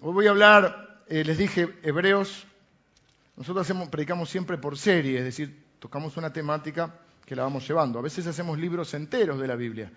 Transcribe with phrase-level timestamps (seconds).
[0.00, 2.46] Hoy voy a hablar, eh, les dije, Hebreos.
[3.36, 6.94] Nosotros predicamos siempre por serie, es decir, tocamos una temática
[7.26, 7.98] que la vamos llevando.
[7.98, 9.90] A veces hacemos libros enteros de la Biblia.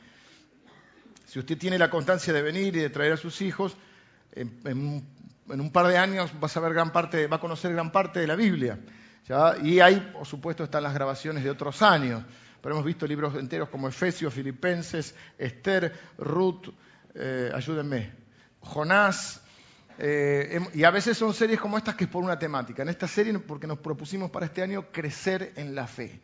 [1.28, 3.78] Si usted tiene la constancia de venir y de traer a sus hijos,
[4.32, 5.06] en,
[5.48, 8.28] un par de años vas a ver gran parte, va a conocer gran parte de
[8.28, 8.80] la Biblia.
[9.62, 12.24] Y ahí, por supuesto, están las grabaciones de otros años.
[12.60, 16.70] Pero hemos visto libros enteros como Efesios, Filipenses, Esther, Ruth,
[17.14, 18.12] eh, ayúdenme,
[18.62, 19.42] Jonás.
[19.98, 22.84] Eh, y a veces son series como estas que es por una temática.
[22.84, 26.20] En esta serie, porque nos propusimos para este año crecer en la fe.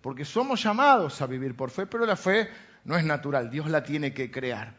[0.00, 2.48] Porque somos llamados a vivir por fe, pero la fe
[2.84, 4.74] no es natural, Dios la tiene que crear.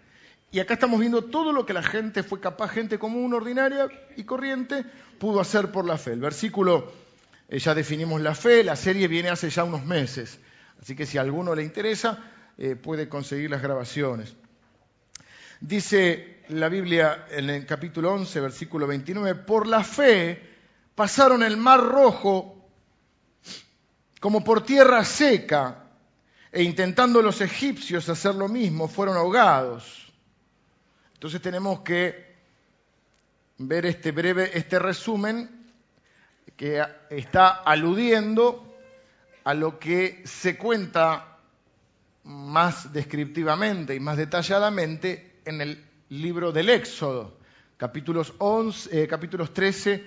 [0.51, 4.23] Y acá estamos viendo todo lo que la gente fue capaz, gente común, ordinaria y
[4.23, 4.85] corriente,
[5.17, 6.11] pudo hacer por la fe.
[6.11, 6.91] El versículo,
[7.49, 10.39] eh, ya definimos la fe, la serie viene hace ya unos meses.
[10.79, 12.19] Así que si a alguno le interesa,
[12.57, 14.35] eh, puede conseguir las grabaciones.
[15.65, 20.43] Dice la Biblia en el capítulo 11, versículo 29, por la fe
[20.93, 22.67] pasaron el mar rojo
[24.19, 25.85] como por tierra seca,
[26.51, 30.11] e intentando los egipcios hacer lo mismo, fueron ahogados.
[31.13, 32.35] Entonces tenemos que
[33.59, 35.71] ver este breve, este resumen
[36.57, 38.75] que está aludiendo
[39.45, 41.37] a lo que se cuenta
[42.25, 47.37] más descriptivamente y más detalladamente en el libro del Éxodo,
[47.77, 50.03] capítulos, 11, eh, capítulos 13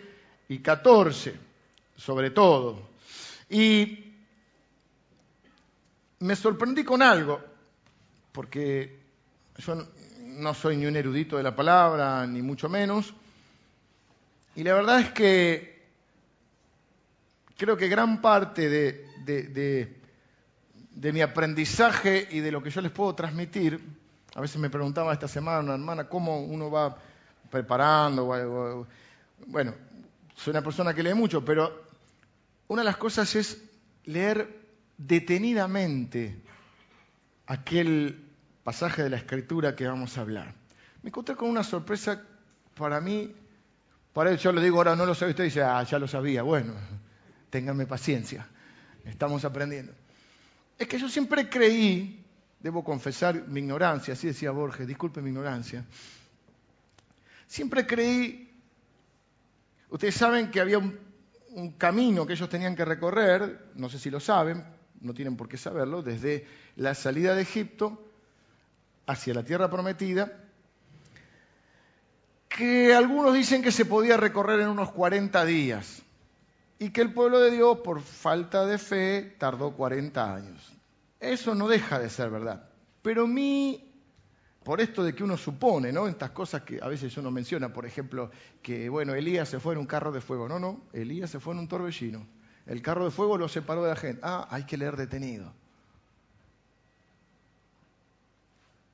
[0.48, 1.34] y 14,
[1.96, 2.88] sobre todo.
[3.48, 4.12] Y
[6.20, 7.40] me sorprendí con algo,
[8.32, 8.98] porque
[9.58, 9.86] yo
[10.22, 13.14] no soy ni un erudito de la palabra, ni mucho menos,
[14.54, 15.76] y la verdad es que
[17.56, 19.96] creo que gran parte de,
[20.94, 23.80] de, mi aprendizaje y de lo que yo les puedo transmitir,
[24.36, 26.94] a veces me preguntaba esta semana una hermana cómo uno va
[27.50, 28.86] preparando,
[29.46, 29.74] bueno,
[30.34, 31.86] soy una persona que lee mucho, pero
[32.68, 33.64] una de las cosas es
[34.04, 34.60] leer
[34.98, 36.36] detenidamente
[37.46, 38.26] aquel
[38.62, 40.52] pasaje de la escritura que vamos a hablar.
[41.02, 42.22] Me encontré con una sorpresa
[42.76, 43.34] para mí,
[44.12, 44.36] para él.
[44.36, 46.74] Yo le digo ahora no lo sabe usted, dice, ah, ya lo sabía, bueno,
[47.48, 48.46] ténganme paciencia.
[49.06, 49.94] Estamos aprendiendo.
[50.78, 52.22] Es que yo siempre creí,
[52.60, 55.84] debo confesar mi ignorancia, así decía Borges, disculpe mi ignorancia,
[57.46, 58.50] siempre creí,
[59.90, 61.06] ustedes saben que había un,
[61.78, 64.62] camino que ellos tenían que recorrer, no sé si lo saben,
[65.00, 66.46] no tienen por qué saberlo, desde
[66.76, 68.04] la salida de Egipto
[69.06, 70.44] hacia la tierra prometida,
[72.48, 76.02] que algunos dicen que se podía recorrer en unos 40 días
[76.78, 80.76] y que el pueblo de Dios, por falta de fe, tardó 40 años.
[81.26, 82.68] Eso no deja de ser verdad.
[83.02, 83.92] Pero mí,
[84.64, 86.08] por esto de que uno supone, ¿no?
[86.08, 88.30] Estas cosas que a veces uno menciona, por ejemplo,
[88.62, 90.48] que, bueno, Elías se fue en un carro de fuego.
[90.48, 92.26] No, no, Elías se fue en un torbellino.
[92.66, 94.20] El carro de fuego lo separó de la gente.
[94.22, 95.52] Ah, hay que leer detenido.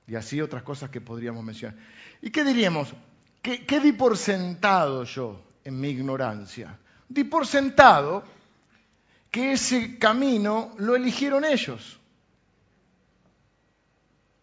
[0.06, 1.78] Y así otras cosas que podríamos mencionar.
[2.20, 2.93] ¿Y qué diríamos?
[3.41, 6.78] ¿Qué, qué di por sentado yo en mi ignorancia?
[7.12, 8.25] di por sentado
[9.31, 11.99] que ese camino lo eligieron ellos.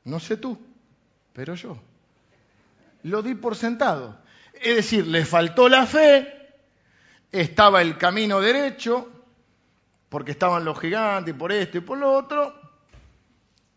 [0.04, 0.58] No sé tú,
[1.34, 1.78] pero yo.
[3.04, 4.18] Lo di por sentado.
[4.54, 6.54] Es decir, les faltó la fe,
[7.32, 9.09] estaba el camino derecho,
[10.09, 12.54] porque estaban los gigantes por esto y por lo otro,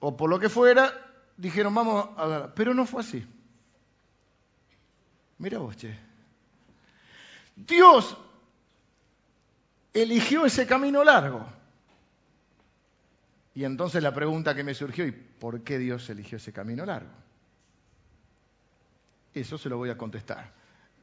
[0.01, 0.93] o por lo que fuera,
[1.37, 2.55] dijeron, vamos a dar.
[2.55, 3.25] Pero no fue así.
[5.39, 5.97] Mira vos, che.
[7.55, 8.17] Dios
[9.93, 11.47] eligió ese camino largo.
[13.55, 17.11] Y entonces la pregunta que me surgió, ¿y por qué Dios eligió ese camino largo?
[19.35, 20.53] Eso se lo voy a contestar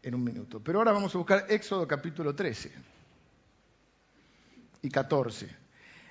[0.02, 0.60] en un minuto.
[0.60, 2.72] Pero ahora vamos a buscar Éxodo capítulo 13
[4.82, 5.50] y 14.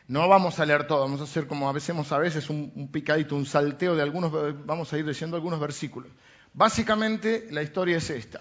[0.08, 2.90] No vamos a leer todo, vamos a hacer como a veces a veces un, un
[2.90, 4.32] picadito, un salteo de algunos,
[4.64, 6.10] vamos a ir leyendo algunos versículos.
[6.54, 8.40] Básicamente la historia es esta.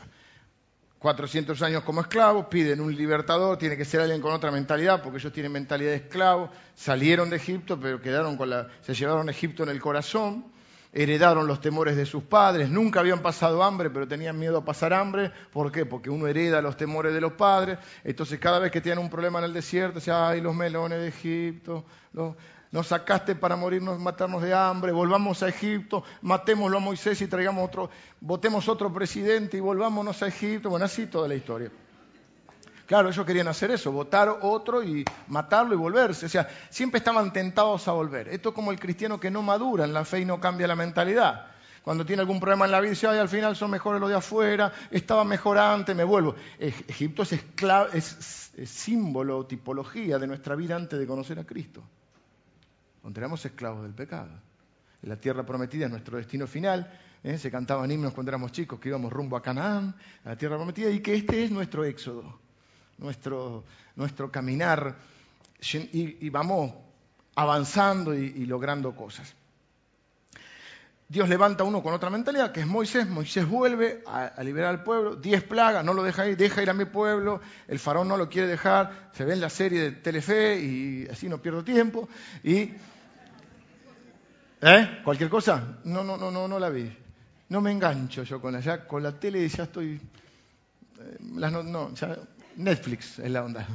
[0.99, 5.19] 400 años como esclavos, piden un libertador, tiene que ser alguien con otra mentalidad, porque
[5.19, 9.31] ellos tienen mentalidad de esclavo, salieron de Egipto, pero quedaron con la, se llevaron a
[9.31, 10.45] Egipto en el corazón,
[10.91, 14.93] heredaron los temores de sus padres, nunca habían pasado hambre, pero tenían miedo a pasar
[14.93, 15.85] hambre, ¿por qué?
[15.85, 19.37] Porque uno hereda los temores de los padres, entonces cada vez que tienen un problema
[19.37, 21.85] en el desierto, decía, ay, los melones de Egipto,
[22.71, 27.67] nos sacaste para morirnos, matarnos de hambre, volvamos a Egipto, matémoslo a Moisés y traigamos
[27.67, 30.69] otro, votemos otro presidente y volvámonos a Egipto.
[30.69, 31.71] Bueno, así toda la historia.
[32.87, 36.25] Claro, ellos querían hacer eso, votar otro y matarlo y volverse.
[36.25, 38.29] O sea, siempre estaban tentados a volver.
[38.29, 40.75] Esto es como el cristiano que no madura en la fe y no cambia la
[40.75, 41.47] mentalidad.
[41.83, 44.15] cuando tiene algún problema en la vida, dice, ay, al final son mejores los de
[44.15, 46.35] afuera, estaba mejor antes, me vuelvo.
[46.59, 47.33] Egipto es,
[47.93, 51.83] es, símbolo, tipología de nuestra vida antes de conocer a Cristo.
[53.03, 54.31] Donde éramos esclavos del pecado.
[55.03, 56.91] La tierra prometida es nuestro destino final.
[57.23, 57.37] ¿eh?
[57.37, 59.95] Se cantaban himnos cuando éramos chicos que íbamos rumbo a Canaán,
[60.25, 62.39] a la tierra prometida, y que este es nuestro éxodo,
[62.97, 63.63] nuestro,
[63.95, 64.95] nuestro caminar,
[65.71, 66.73] y, vamos
[67.35, 69.35] avanzando y logrando cosas.
[71.09, 73.07] Dios levanta a uno con otra mentalidad, que es Moisés.
[73.07, 75.15] Moisés vuelve a, liberar al pueblo.
[75.15, 77.39] Diez plagas, no lo deja ir, deja ir a mi pueblo.
[77.67, 79.09] El faraón no lo quiere dejar.
[79.13, 82.09] Se ve en la serie de Telefe y así no pierdo tiempo.
[82.43, 82.73] Y.
[84.59, 84.99] ¿Eh?
[85.03, 85.79] ¿Cualquier cosa?
[85.85, 86.91] No, no, no, no, no la vi.
[87.49, 90.01] No me engancho yo con la, ya, con la tele, ya estoy.
[90.99, 92.17] Eh, no, ya,
[92.57, 93.65] Netflix es la onda.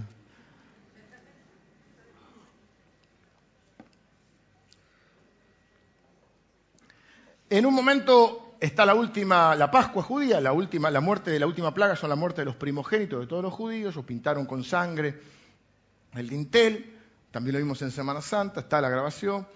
[7.53, 11.47] En un momento está la última, la Pascua judía, la última, la muerte de la
[11.47, 14.65] última plaga son la muerte de los primogénitos de todos los judíos, los pintaron con
[14.65, 15.21] sangre
[16.15, 16.97] el dintel,
[17.31, 19.47] también lo vimos en Semana Santa, está la grabación.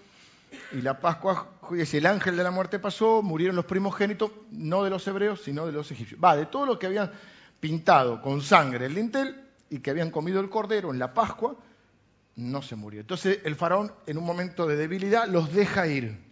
[0.73, 1.53] Y la Pascua
[1.87, 5.65] si el ángel de la muerte pasó, murieron los primogénitos, no de los hebreos, sino
[5.65, 6.21] de los egipcios.
[6.23, 7.11] Va, de todo lo que habían
[7.59, 11.55] pintado con sangre el dintel y que habían comido el cordero en la Pascua,
[12.35, 13.01] no se murió.
[13.01, 16.26] Entonces el faraón, en un momento de debilidad, los deja ir.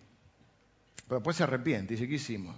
[1.07, 2.55] Pero después se arrepiente y dice, ¿qué hicimos?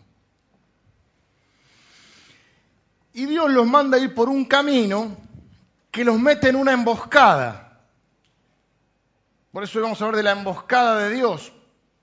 [3.14, 5.18] Y Dios los manda a ir por un camino
[5.92, 7.82] que los mete en una emboscada.
[9.52, 11.52] Por eso vamos a hablar de la emboscada de Dios,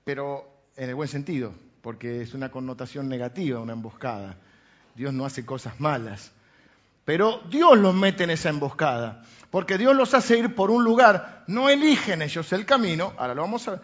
[0.03, 0.45] pero
[0.75, 4.35] en el buen sentido, porque es una connotación negativa una emboscada.
[4.93, 6.31] Dios no hace cosas malas.
[7.05, 11.43] Pero Dios los mete en esa emboscada, porque Dios los hace ir por un lugar,
[11.47, 13.81] no eligen ellos el camino, ahora lo vamos a ver,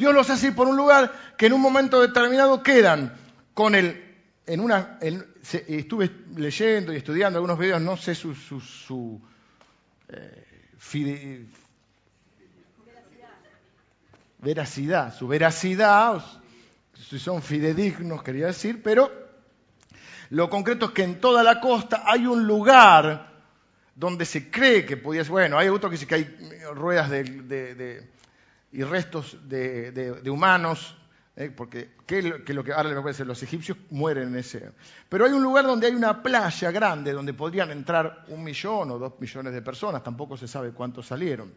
[0.00, 3.14] Dios los hace ir por un lugar que en un momento determinado quedan
[3.52, 4.06] con el...
[4.46, 4.98] En una,
[5.68, 9.20] estuve leyendo y estudiando algunos videos, no sé su, su,
[10.08, 11.46] eh,
[14.38, 16.24] veracidad, su veracidad,
[16.94, 19.12] si son fidedignos, quería decir, pero
[20.30, 23.42] lo concreto es que en toda la costa hay un lugar
[23.94, 26.24] donde se cree que podía bueno, hay otro que dice que hay
[26.72, 28.08] ruedas de
[28.72, 30.96] y restos de, humanos,
[31.36, 31.50] ¿eh?
[31.50, 34.70] porque ¿qué, lo que ahora les los egipcios mueren en ese.
[35.08, 38.98] Pero hay un lugar donde hay una playa grande donde podrían entrar un millón o
[38.98, 41.52] dos millones de personas, tampoco se sabe cuántos salieron.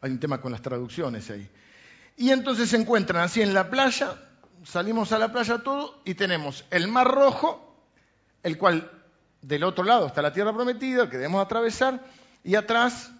[0.00, 1.48] Hay un tema con las traducciones ahí.
[2.16, 4.16] Y entonces se encuentran así en la playa,
[4.64, 7.76] salimos a la playa todo y tenemos el Mar Rojo,
[8.42, 8.90] el cual
[9.40, 12.00] del otro lado está la tierra prometida, que debemos atravesar,
[12.44, 13.12] y atrás,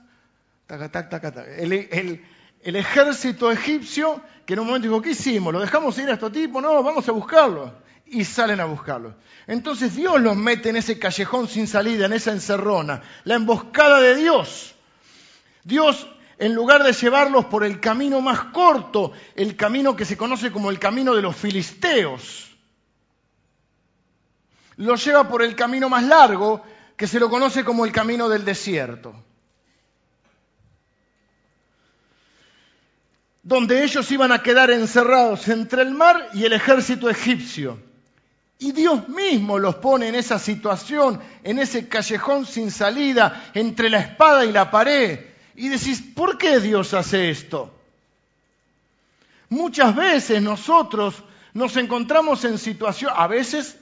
[0.69, 5.53] el ejército egipcio, que en un momento dijo, ¿qué hicimos?
[5.53, 6.61] ¿Lo dejamos ir a este tipo?
[6.61, 7.75] No, vamos a buscarlo.
[8.07, 9.17] Y salen a buscarlo.
[9.47, 14.17] Entonces Dios los mete en ese callejón sin salida, en esa encerrona, la emboscada de
[14.17, 14.75] Dios.
[15.65, 16.07] Dios,
[16.39, 20.71] en lugar de llevarlos por el camino más corto, el camino que se conoce como
[20.71, 22.51] el camino de los filisteos,
[24.77, 26.63] los lleva por el camino más largo,
[26.97, 29.15] que se lo conoce como el camino del desierto.
[33.43, 37.79] Donde ellos iban a quedar encerrados entre el mar y el ejército egipcio.
[38.59, 43.99] Y Dios mismo los pone en esa situación, en ese callejón sin salida, entre la
[43.99, 45.19] espada y la pared.
[45.57, 47.75] Y decís, ¿por qué Dios hace esto?
[49.49, 53.79] Muchas veces nosotros nos encontramos en situación, a veces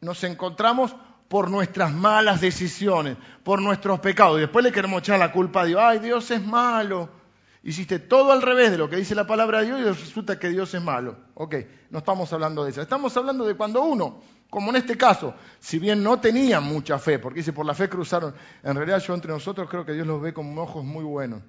[0.00, 0.96] nos encontramos
[1.28, 4.38] por nuestras malas decisiones, por nuestros pecados.
[4.38, 5.80] Y después le queremos echar la culpa a Dios.
[5.82, 7.17] Ay, Dios es malo.
[7.62, 10.48] Hiciste todo al revés de lo que dice la palabra de Dios y resulta que
[10.48, 11.16] Dios es malo.
[11.34, 11.56] Ok,
[11.90, 12.80] no estamos hablando de eso.
[12.80, 17.18] Estamos hablando de cuando uno, como en este caso, si bien no tenía mucha fe,
[17.18, 20.22] porque dice por la fe cruzaron, en realidad yo entre nosotros creo que Dios los
[20.22, 21.42] ve con ojos muy buenos.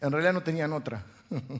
[0.00, 1.04] En realidad no tenían otra.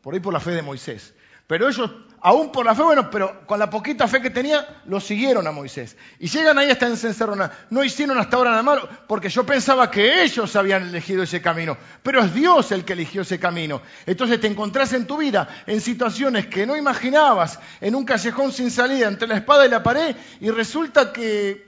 [0.00, 1.14] por ahí por la fe de Moisés.
[1.48, 1.90] Pero ellos,
[2.20, 5.50] aún por la fe, bueno, pero con la poquita fe que tenía, lo siguieron a
[5.50, 5.96] Moisés.
[6.18, 7.50] Y llegan ahí hasta en Cencerrona.
[7.70, 11.78] No hicieron hasta ahora nada malo, porque yo pensaba que ellos habían elegido ese camino.
[12.02, 13.80] Pero es Dios el que eligió ese camino.
[14.04, 18.70] Entonces te encontrás en tu vida en situaciones que no imaginabas, en un callejón sin
[18.70, 21.66] salida, entre la espada y la pared, y resulta que,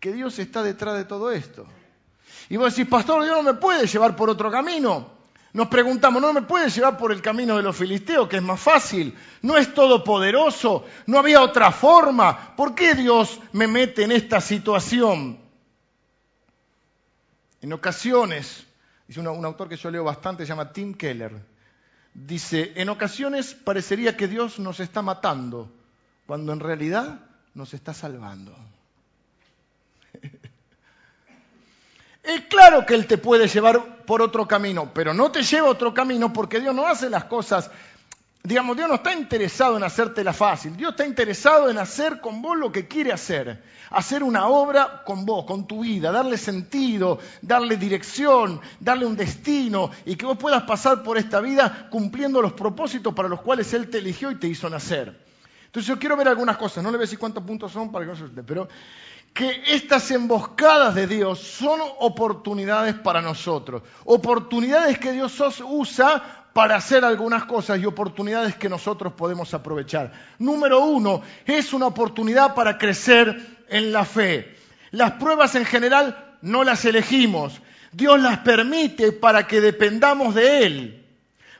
[0.00, 1.66] que Dios está detrás de todo esto.
[2.48, 5.19] Y vos decís, pastor, Dios no me puede llevar por otro camino.
[5.52, 8.60] Nos preguntamos, ¿no me puede llevar por el camino de los filisteos, que es más
[8.60, 9.16] fácil?
[9.42, 10.84] ¿No es todopoderoso?
[11.06, 12.54] ¿No había otra forma?
[12.54, 15.40] ¿Por qué Dios me mete en esta situación?
[17.60, 18.64] En ocasiones,
[19.08, 21.50] dice un, autor que yo leo bastante, se llama Tim Keller,
[22.12, 25.70] Dice, en ocasiones parecería que Dios nos está matando,
[26.26, 27.20] cuando en realidad
[27.54, 28.52] nos está salvando.
[32.22, 35.94] Es claro que Él te puede llevar por otro camino, pero no te lleva otro
[35.94, 37.70] camino porque Dios no hace las cosas.
[38.42, 42.56] Digamos, Dios no está interesado en hacértela fácil, Dios está interesado en hacer con vos
[42.56, 47.76] lo que quiere hacer, hacer una obra con vos, con tu vida, darle sentido, darle
[47.76, 53.12] dirección, darle un destino y que vos puedas pasar por esta vida cumpliendo los propósitos
[53.12, 55.18] para los cuales Él te eligió y te hizo nacer.
[55.66, 58.06] Entonces yo quiero ver algunas cosas, no le voy a decir cuántos puntos son para
[58.06, 58.68] que no se pero
[59.32, 67.04] que estas emboscadas de Dios son oportunidades para nosotros, oportunidades que Dios usa para hacer
[67.04, 70.12] algunas cosas y oportunidades que nosotros podemos aprovechar.
[70.38, 74.56] Número uno, es una oportunidad para crecer en la fe.
[74.90, 77.60] Las pruebas en general no las elegimos.
[77.92, 81.06] Dios las permite para que dependamos de Él,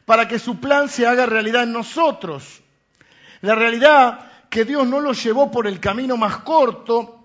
[0.05, 2.63] para que su plan se haga realidad en nosotros.
[3.43, 7.20] La realidad que Dios no los llevó por el camino más corto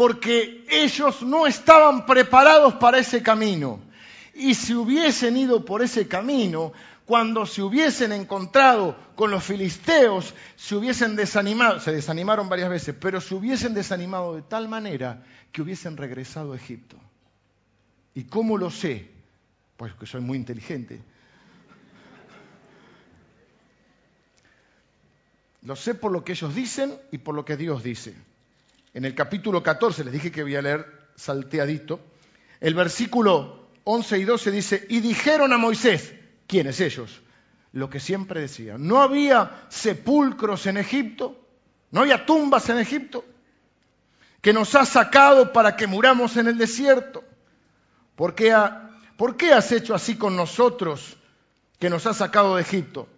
[0.00, 3.80] porque ellos no estaban preparados para ese camino.
[4.32, 6.72] Y si hubiesen ido por ese camino,
[7.04, 13.20] cuando se hubiesen encontrado con los filisteos, se hubiesen desanimado, se desanimaron varias veces, pero
[13.20, 16.96] se hubiesen desanimado de tal manera que hubiesen regresado a Egipto.
[18.14, 19.10] ¿Y cómo lo sé?
[19.76, 20.98] Pues que soy muy inteligente.
[25.60, 28.29] Lo sé por lo que ellos dicen y por lo que Dios dice.
[28.92, 32.00] En el capítulo 14, les dije que voy a leer salteadito,
[32.60, 36.14] el versículo 11 y 12 dice, y dijeron a Moisés,
[36.46, 37.22] ¿quiénes ellos?
[37.72, 41.40] Lo que siempre decían, no había sepulcros en Egipto,
[41.92, 43.24] no había tumbas en Egipto,
[44.40, 47.22] que nos ha sacado para que muramos en el desierto.
[48.16, 48.56] ¿Por qué,
[49.16, 51.16] ¿Por qué has hecho así con nosotros
[51.78, 53.08] que nos has sacado de Egipto?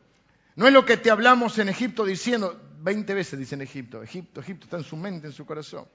[0.55, 4.65] No es lo que te hablamos en Egipto diciendo, 20 veces dicen Egipto, Egipto, Egipto
[4.65, 5.87] está en su mente, en su corazón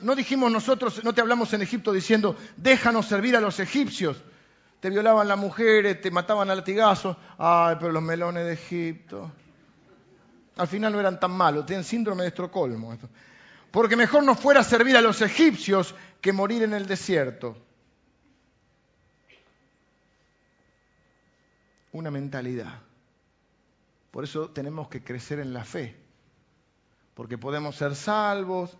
[0.00, 4.22] no dijimos nosotros, no te hablamos en Egipto diciendo, déjanos servir a los egipcios.
[4.80, 7.16] Te violaban las mujeres, te mataban a latigazos.
[7.38, 9.32] Ay, pero los melones de Egipto.
[10.56, 12.96] Al final no eran tan malos, tienen síndrome de Estocolmo.
[13.70, 17.56] Porque mejor no fuera servir a los egipcios que morir en el desierto.
[21.92, 22.80] Una mentalidad.
[24.14, 25.96] Por eso tenemos que crecer en la fe.
[27.14, 28.78] Porque podemos ser salvos,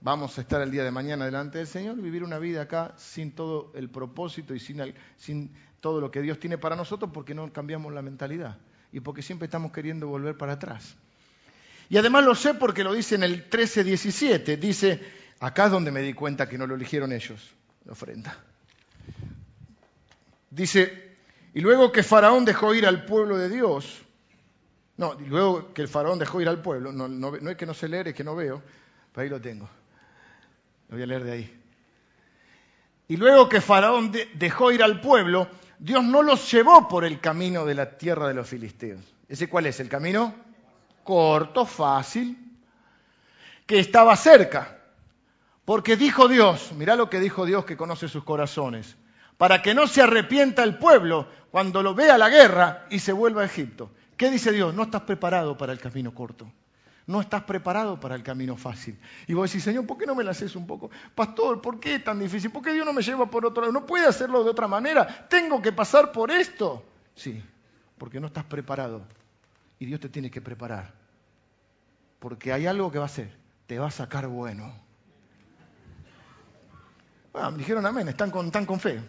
[0.00, 3.32] vamos a estar el día de mañana delante del Señor vivir una vida acá sin
[3.32, 7.52] todo el propósito y sin, sin, todo lo que Dios tiene para nosotros porque no
[7.52, 8.56] cambiamos la mentalidad
[8.92, 10.94] y porque siempre estamos queriendo volver para atrás.
[11.88, 15.00] Y además lo sé porque lo dice en el 13:17, dice,
[15.40, 18.38] acá es donde me di cuenta que no lo eligieron ellos, la ofrenda.
[20.48, 21.16] Dice,
[21.54, 24.03] y luego que Faraón dejó ir al pueblo de Dios,
[24.96, 27.88] no, luego que el Faraón dejó ir al pueblo, no, no es que no se
[27.88, 28.62] leer, es que no veo,
[29.12, 29.68] pero ahí lo tengo
[30.94, 31.60] voy a leer de ahí.
[33.08, 35.48] Y luego que Faraón dejó ir al pueblo,
[35.78, 39.02] Dios no los llevó por el camino de la tierra de los filisteos.
[39.28, 39.80] ¿Ese cuál es?
[39.80, 40.34] El camino
[41.02, 42.38] corto, fácil,
[43.66, 44.78] que estaba cerca.
[45.66, 48.96] Porque dijo Dios, mirá lo que dijo Dios que conoce sus corazones,
[49.36, 53.42] para que no se arrepienta el pueblo cuando lo vea la guerra y se vuelva
[53.42, 53.90] a Egipto.
[54.16, 54.74] ¿Qué dice Dios?
[54.74, 56.50] No estás preparado para el camino corto.
[57.06, 58.98] No estás preparado para el camino fácil.
[59.26, 60.90] Y vos decís, Señor, ¿por qué no me la haces un poco?
[61.14, 62.50] Pastor, ¿por qué es tan difícil?
[62.50, 63.72] ¿Por qué Dios no me lleva por otro lado?
[63.72, 65.26] ¿No puede hacerlo de otra manera?
[65.28, 66.82] ¿Tengo que pasar por esto?
[67.14, 67.42] Sí,
[67.98, 69.02] porque no estás preparado.
[69.78, 70.94] Y Dios te tiene que preparar.
[72.20, 73.36] Porque hay algo que va a hacer.
[73.66, 74.72] Te va a sacar bueno.
[77.34, 79.02] Bueno, me dijeron amén, están con fe.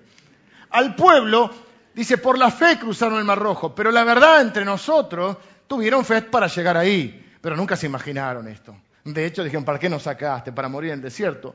[0.71, 1.49] Al pueblo,
[1.95, 3.73] dice, por la fe cruzaron el Mar Rojo.
[3.73, 8.75] Pero la verdad, entre nosotros, tuvieron fe para llegar ahí pero nunca se imaginaron esto.
[9.03, 10.51] De hecho, dijeron, ¿para qué nos sacaste?
[10.51, 11.53] Para morir en el desierto.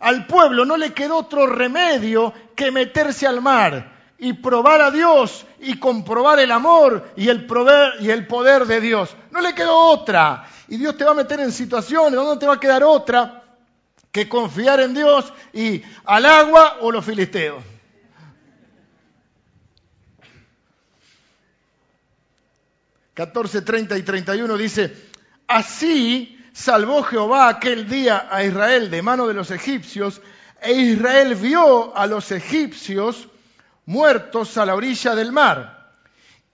[0.00, 5.46] Al pueblo no le quedó otro remedio que meterse al mar y probar a Dios
[5.60, 9.14] y comprobar el amor y el, poder de Dios.
[9.30, 10.44] No le quedó otra.
[10.66, 13.44] Y Dios te va a meter en situaciones donde te va a quedar otra
[14.10, 17.62] que confiar en Dios y al agua o los filisteos.
[23.14, 24.94] 14, 30 y 31 dice,
[25.46, 30.22] Así salvó Jehová aquel día a Israel de mano de los egipcios,
[30.60, 33.28] e Israel vio a los egipcios
[33.86, 35.92] muertos a la orilla del mar.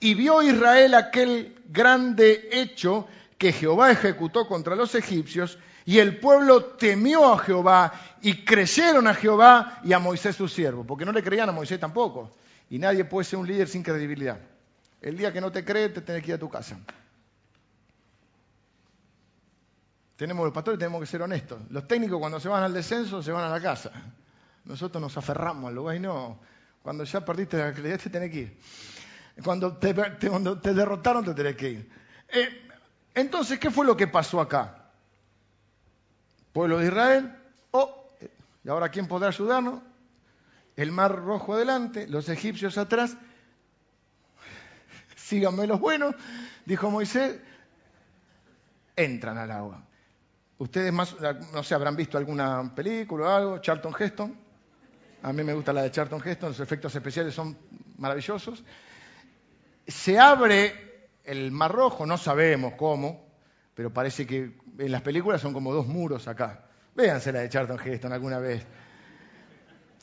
[0.01, 6.65] Y vio Israel aquel grande hecho que Jehová ejecutó contra los egipcios, y el pueblo
[6.65, 11.23] temió a Jehová y creyeron a Jehová y a Moisés su siervo, porque no le
[11.23, 12.31] creían a Moisés tampoco.
[12.69, 14.39] Y nadie puede ser un líder sin credibilidad.
[15.01, 16.79] El día que no te cree, te tenés que ir a tu casa.
[20.17, 21.61] Tenemos los pastores, tenemos que ser honestos.
[21.71, 23.93] Los técnicos cuando se van al descenso se van a la casa.
[24.65, 26.41] Nosotros nos aferramos al lugar y no.
[26.83, 28.59] Cuando ya perdiste la credibilidad te tenés que ir.
[29.45, 29.95] Cuando te,
[30.75, 31.91] derrotaron te tenés que ir.
[32.31, 32.69] Eh,
[33.15, 34.91] entonces, ¿qué fue lo que pasó acá?
[36.53, 37.37] Pueblo de Israel,
[37.71, 38.09] oh,
[38.65, 39.83] ¿y ahora quién podrá ayudarnos?
[40.75, 43.17] El mar rojo adelante, los egipcios atrás.
[45.29, 46.15] Síganme los buenos,
[46.65, 47.39] dijo Moisés,
[48.97, 49.85] entran al agua.
[50.57, 51.17] Ustedes más,
[51.53, 54.35] no sé, habrán visto alguna película o algo, Charlton Heston.
[55.23, 57.59] A mí me gusta la de Charlton Heston, los efectos especiales son
[57.99, 58.65] maravillosos.
[59.87, 63.27] Se abre el Mar Rojo, no sabemos cómo,
[63.75, 66.65] pero parece que en las películas son como dos muros acá.
[66.95, 68.65] Véanse la de Charlton Heston alguna vez.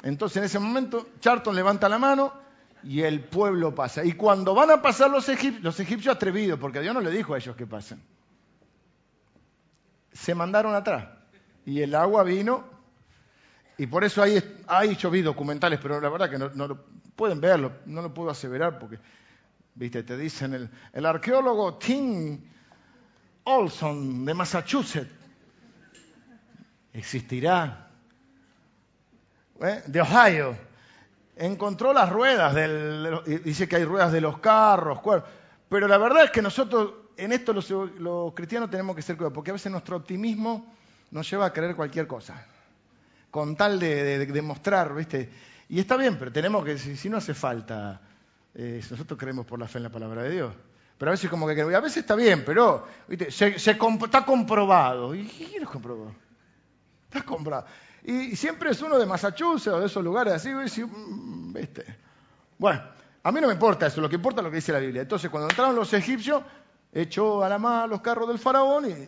[0.03, 2.44] Entonces en ese momento Charlton levanta la mano
[2.84, 4.03] y el pueblo pasa.
[4.03, 7.34] Y cuando van a pasar los egipcios, los egipcios atrevidos, porque Dios no le dijo
[7.34, 8.01] a ellos que pasen
[10.15, 11.08] se mandaron atrás.
[11.65, 12.63] Y el agua vino,
[13.77, 17.41] y por eso hay, hay yo vi documentales, pero la verdad que no, lo, pueden
[17.41, 18.98] verlo, no lo puedo aseverar porque,
[19.75, 22.39] viste, te dicen el, el arqueólogo Tim
[23.44, 25.12] Olson de Massachusetts,
[26.94, 27.89] existirá,
[29.62, 29.84] ¿eh?
[29.86, 30.58] de Ohio,
[31.36, 35.00] encontró las ruedas, del, dice que hay ruedas de los carros,
[35.70, 39.51] pero la verdad es que nosotros en esto los, cristianos tenemos que ser cuidados, porque
[39.51, 40.74] a veces nuestro optimismo
[41.12, 42.46] nos lleva a creer cualquier cosa,
[43.32, 45.30] con tal de, demostrar, ¿viste?
[45.70, 48.01] Y está bien, pero tenemos que, si, no hace falta,
[48.54, 50.54] eh, nosotros creemos por la fe en la palabra de Dios.
[50.98, 53.30] Pero a veces como que a veces está bien, pero ¿viste?
[53.30, 55.13] Se, está comprobado.
[55.13, 56.15] ¿Y quién lo comprobó?
[57.06, 57.68] Está comprobado.
[58.07, 61.83] Y, siempre es uno de Massachusetts o de esos lugares así, mm, ¿viste?
[62.57, 62.83] Bueno,
[63.24, 65.01] a mí no me importa eso, lo que importa es lo que dice la Biblia.
[65.01, 66.43] Entonces, cuando entraron los egipcios,
[66.93, 69.07] echó a la mar los carros del faraón y...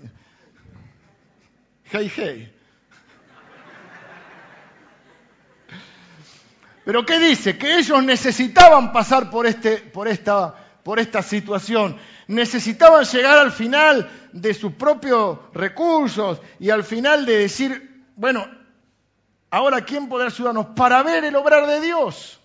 [1.89, 2.53] Hey, hey.
[6.83, 7.57] Pero ¿qué dice?
[7.57, 11.97] Que ellos necesitaban pasar por, este, por, esta, por esta situación.
[12.27, 18.56] Necesitaban llegar al final de sus propios recursos y al final de decir, bueno,
[19.49, 20.67] ahora ¿quién podrá ayudarnos?
[20.67, 22.39] Para ver el obrar de Dios.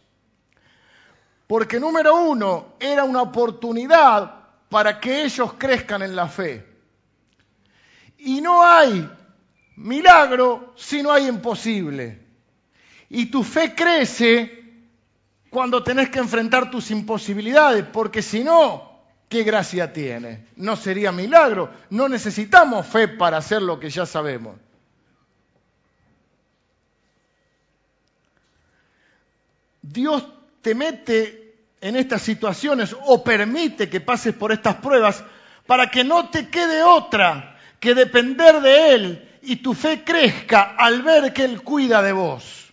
[1.47, 6.67] Porque número uno, era una oportunidad para que ellos crezcan en la fe.
[8.19, 9.09] Y no hay
[9.77, 12.21] milagro si no hay imposible.
[13.11, 14.63] Y tu fe crece
[15.51, 20.47] cuando tenés que enfrentar tus imposibilidades, porque si no, ¿qué gracia tiene?
[20.57, 21.69] No sería milagro.
[21.91, 24.57] No necesitamos fe para hacer lo que ya sabemos.
[29.83, 30.25] Dios
[30.63, 35.23] te mete en estas situaciones o permite que pases por estas pruebas
[35.67, 41.03] para que no te quede otra que depender de Él y tu fe crezca al
[41.03, 42.73] ver que Él cuida de vos.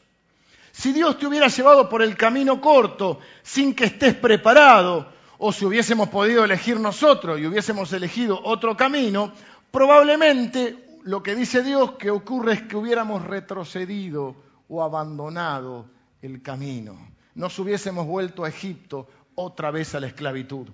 [0.72, 5.66] Si Dios te hubiera llevado por el camino corto sin que estés preparado, o si
[5.66, 9.32] hubiésemos podido elegir nosotros y hubiésemos elegido otro camino,
[9.72, 14.36] probablemente lo que dice Dios que ocurre es que hubiéramos retrocedido
[14.68, 15.86] o abandonado
[16.22, 16.98] el camino
[17.36, 20.68] nos hubiésemos vuelto a Egipto otra vez a la esclavitud.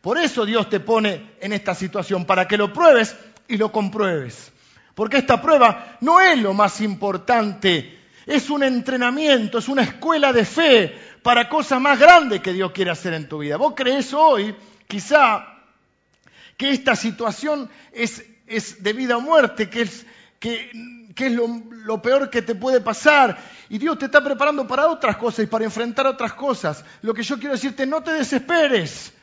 [0.00, 3.16] Por eso Dios te pone en esta situación, para que lo pruebes
[3.48, 4.52] y lo compruebes.
[4.94, 10.44] Porque esta prueba no es lo más importante, es un entrenamiento, es una escuela de
[10.44, 13.56] fe para cosas más grandes que Dios quiere hacer en tu vida.
[13.56, 14.54] Vos crees hoy,
[14.86, 15.46] quizá,
[16.58, 20.04] que esta situación es, es de vida o muerte, que es,
[20.42, 23.38] que es lo, peor que te puede pasar.
[23.68, 26.84] Y Dios te está preparando para otras cosas y para enfrentar otras cosas.
[27.00, 29.14] Lo que yo quiero decirte, no te desesperes.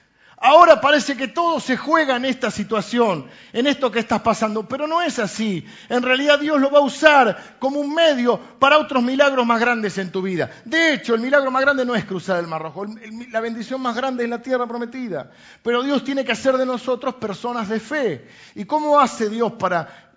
[0.42, 4.88] Ahora parece que todo se juega en esta situación, en esto que estás pasando, pero
[4.88, 5.66] no es así.
[5.90, 9.98] En realidad Dios lo va a usar como un medio para otros milagros más grandes
[9.98, 10.50] en tu vida.
[10.64, 12.86] De hecho, el milagro más grande no es cruzar el Mar Rojo,
[13.30, 15.30] la bendición más grande es la tierra prometida.
[15.62, 18.30] Pero Dios tiene que hacer de nosotros personas de fe.
[18.56, 20.09] ¿Y cómo hace Dios para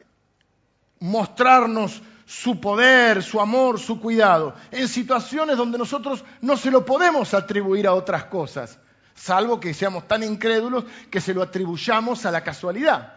[1.02, 7.34] mostrarnos su poder, su amor, su cuidado, en situaciones donde nosotros no se lo podemos
[7.34, 8.78] atribuir a otras cosas,
[9.14, 13.14] salvo que seamos tan incrédulos que se lo atribuyamos a la casualidad.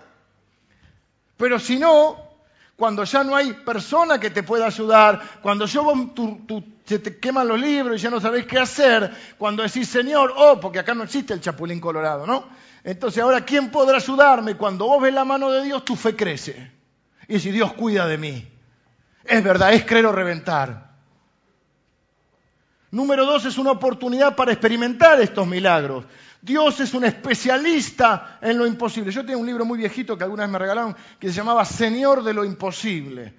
[1.38, 2.18] Pero si no,
[2.76, 5.94] cuando ya no hay persona que te pueda ayudar, cuando yo,
[6.86, 10.60] se te queman los libros y ya no sabéis qué hacer, cuando decís, Señor, oh,
[10.60, 12.46] porque acá no existe el chapulín colorado, ¿no?
[12.84, 14.58] Entonces ahora, ¿quién podrá ayudarme?
[14.58, 16.75] Cuando vos ves la mano de Dios, tu fe crece.
[17.28, 18.48] Y si Dios cuida de mí.
[19.24, 20.86] Es verdad, es creer o reventar.
[22.92, 26.06] Número dos, es una oportunidad para experimentar estos milagros.
[26.42, 29.12] Dios es un especialista en lo imposible.
[29.12, 32.24] Yo tengo un libro muy viejito que alguna vez me regalaron que se llamaba Señor
[32.24, 33.34] de lo Imposible.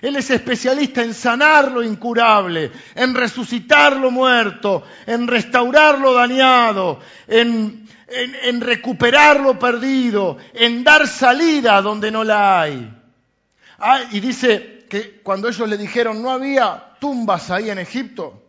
[0.00, 7.00] Él es especialista en sanar lo incurable, en resucitar lo muerto, en restaurar lo dañado,
[7.26, 13.01] en, en recuperar lo perdido, en dar salida donde no la hay.
[13.84, 18.40] Ah, y dice que cuando ellos le dijeron no había tumbas ahí en Egipto,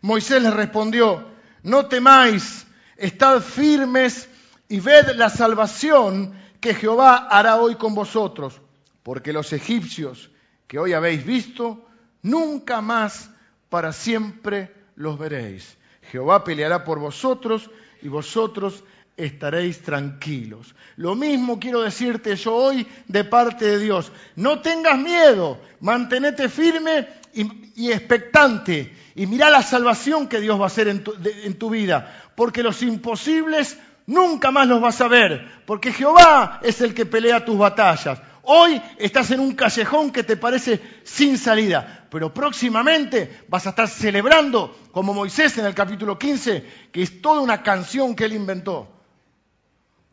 [0.00, 1.24] Moisés les respondió,
[1.62, 2.66] no temáis,
[2.96, 4.28] estad firmes
[4.68, 8.60] y ved la salvación que Jehová hará hoy con vosotros,
[9.04, 10.32] porque los egipcios
[10.66, 11.86] que hoy habéis visto,
[12.22, 13.30] nunca más
[13.68, 15.76] para siempre los veréis.
[16.10, 17.70] Jehová peleará por vosotros
[18.02, 18.82] y vosotros
[19.16, 20.74] estaréis tranquilos.
[20.96, 24.12] Lo mismo quiero decirte yo hoy de parte de Dios.
[24.36, 30.68] No tengas miedo, mantenete firme y, expectante y mira la salvación que Dios va a
[30.68, 35.62] hacer en tu, en tu vida, porque los imposibles nunca más los vas a ver,
[35.66, 38.20] porque Jehová es el que pelea tus batallas.
[38.44, 43.88] Hoy estás en un callejón que te parece sin salida, pero próximamente vas a estar
[43.88, 49.01] celebrando, como Moisés en el capítulo 15, que es toda una canción que él inventó,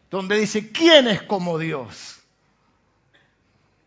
[0.10, 2.20] donde dice, ¿quién es como Dios?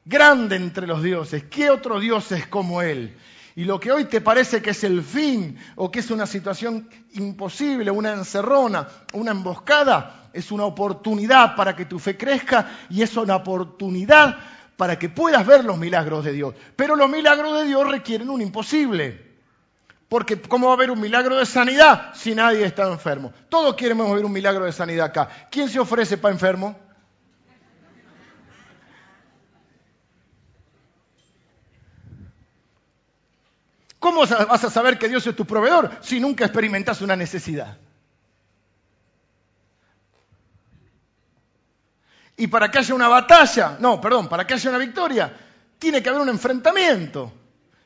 [0.04, 3.16] Grande entre los dioses, ¿qué otro Dios es como Él?
[3.54, 6.88] Y lo que hoy te parece que es el fin o que es una situación
[7.12, 13.14] imposible, una encerrona, una emboscada, es una oportunidad para que tu fe crezca y es
[13.16, 14.38] una oportunidad
[14.76, 16.54] para que puedas ver los milagros de Dios.
[16.74, 19.31] Pero los milagros de Dios requieren un imposible.
[20.12, 23.32] Porque ¿cómo va a haber un milagro de sanidad si nadie está enfermo?
[23.48, 25.26] Todos queremos ver un milagro de sanidad acá.
[25.50, 26.78] ¿Quién se ofrece para enfermo?
[33.98, 37.78] ¿Cómo vas a saber que Dios es tu proveedor si nunca experimentas una necesidad?
[42.36, 45.34] Y para que haya una batalla, no, perdón, para que haya una victoria,
[45.78, 47.32] tiene que haber un enfrentamiento,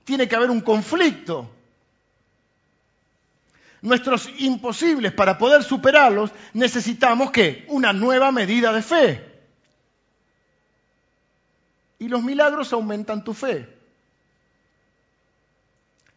[0.03, 1.53] tiene que haber un conflicto.
[3.83, 7.65] Nuestros imposibles, para poder superarlos, necesitamos qué?
[7.69, 9.37] Una nueva medida de fe.
[11.99, 13.69] Y los milagros aumentan tu fe.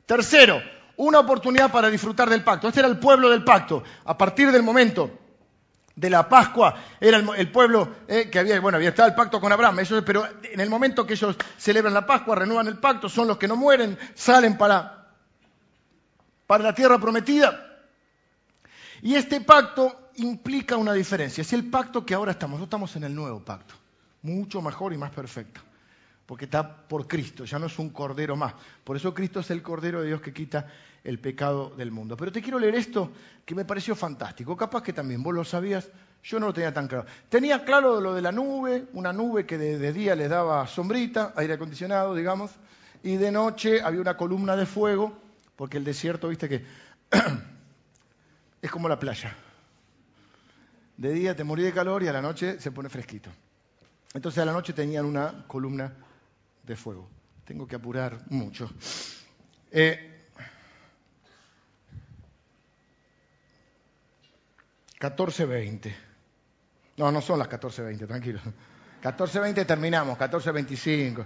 [0.05, 0.61] Tercero,
[0.97, 2.67] una oportunidad para disfrutar del pacto.
[2.67, 3.83] Este era el pueblo del pacto.
[4.05, 5.19] A partir del momento
[5.95, 9.51] de la Pascua, era el, pueblo eh, que había, bueno, había estado el pacto con
[9.51, 13.37] Abraham, pero en el momento que ellos celebran la Pascua, renuevan el pacto, son los
[13.37, 14.98] que no mueren, salen para,
[16.49, 17.63] para la tierra prometida.
[19.03, 21.43] Y este pacto implica una diferencia.
[21.43, 23.75] Es el pacto que ahora estamos, no estamos en el nuevo pacto,
[24.23, 25.61] mucho mejor y más perfecto
[26.25, 28.53] porque está por Cristo, ya no es un cordero más.
[28.83, 30.67] Por eso Cristo es el cordero de Dios que quita
[31.03, 32.15] el pecado del mundo.
[32.15, 33.11] Pero te quiero leer esto
[33.43, 34.55] que me pareció fantástico.
[34.55, 35.89] Capaz que también vos lo sabías,
[36.23, 37.07] yo no lo tenía tan claro.
[37.29, 41.53] Tenía claro lo de la nube, una nube que de, día le daba sombrita, aire
[41.53, 42.51] acondicionado, digamos,
[43.01, 45.17] y de noche había una columna de fuego,
[45.59, 46.63] porque el desierto, viste que
[48.61, 49.35] es como la playa.
[50.95, 53.29] De día te morí de calor y a la noche se pone fresquito.
[54.13, 55.93] Entonces a la noche tenían una columna
[56.63, 57.09] de fuego.
[57.43, 58.71] Tengo que apurar mucho.
[59.69, 60.29] Eh,
[64.97, 65.93] 14.20.
[66.95, 68.39] No, no son las 14.20, tranquilo.
[69.03, 71.25] 14.20 terminamos, 14.25.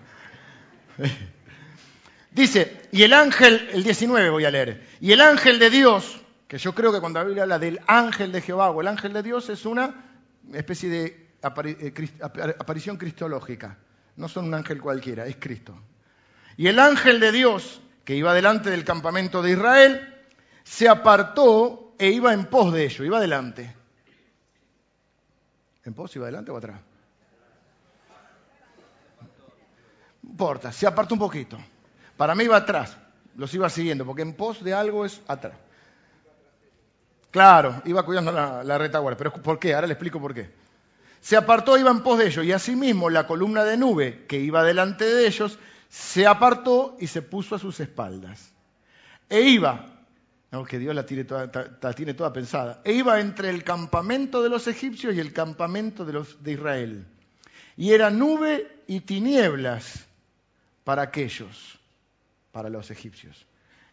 [2.33, 6.57] Dice, y el ángel, el 19 voy a leer, y el ángel de Dios, que
[6.57, 9.21] yo creo que cuando la Biblia habla del ángel de Jehová o el ángel de
[9.21, 10.19] Dios es una
[10.51, 11.05] especie de
[11.43, 11.93] eh,
[12.59, 13.77] aparición cristológica.
[14.15, 15.79] No son un ángel cualquiera, es Cristo.
[16.57, 20.25] Y el ángel de Dios, que iba delante del campamento de Israel,
[20.63, 23.75] se apartó e iba en pos de ellos, iba adelante.
[25.83, 26.79] ¿En pos iba adelante o atrás?
[30.23, 31.57] No importa, se apartó un poquito.
[32.17, 32.97] Para mí iba atrás,
[33.35, 35.57] los iba siguiendo, porque en pos de algo es atrás.
[37.31, 39.73] Claro, iba cuidando la, la retaguardia, pero ¿por qué?
[39.73, 40.63] Ahora le explico por qué
[41.23, 44.61] se apartó, iba en pos de ellos, y asimismo la columna de nube que iba
[44.61, 48.51] delante de ellos se apartó y se puso a sus espaldas.
[49.29, 49.85] E iba,
[50.51, 51.49] aunque Dios la tiene, toda,
[51.81, 56.03] la tiene toda pensada, e iba entre el campamento de los egipcios y el campamento
[56.03, 57.05] de, los, de Israel.
[57.77, 60.05] Y era nube y tinieblas
[60.83, 61.79] para aquellos,
[62.53, 63.45] para los egipcios.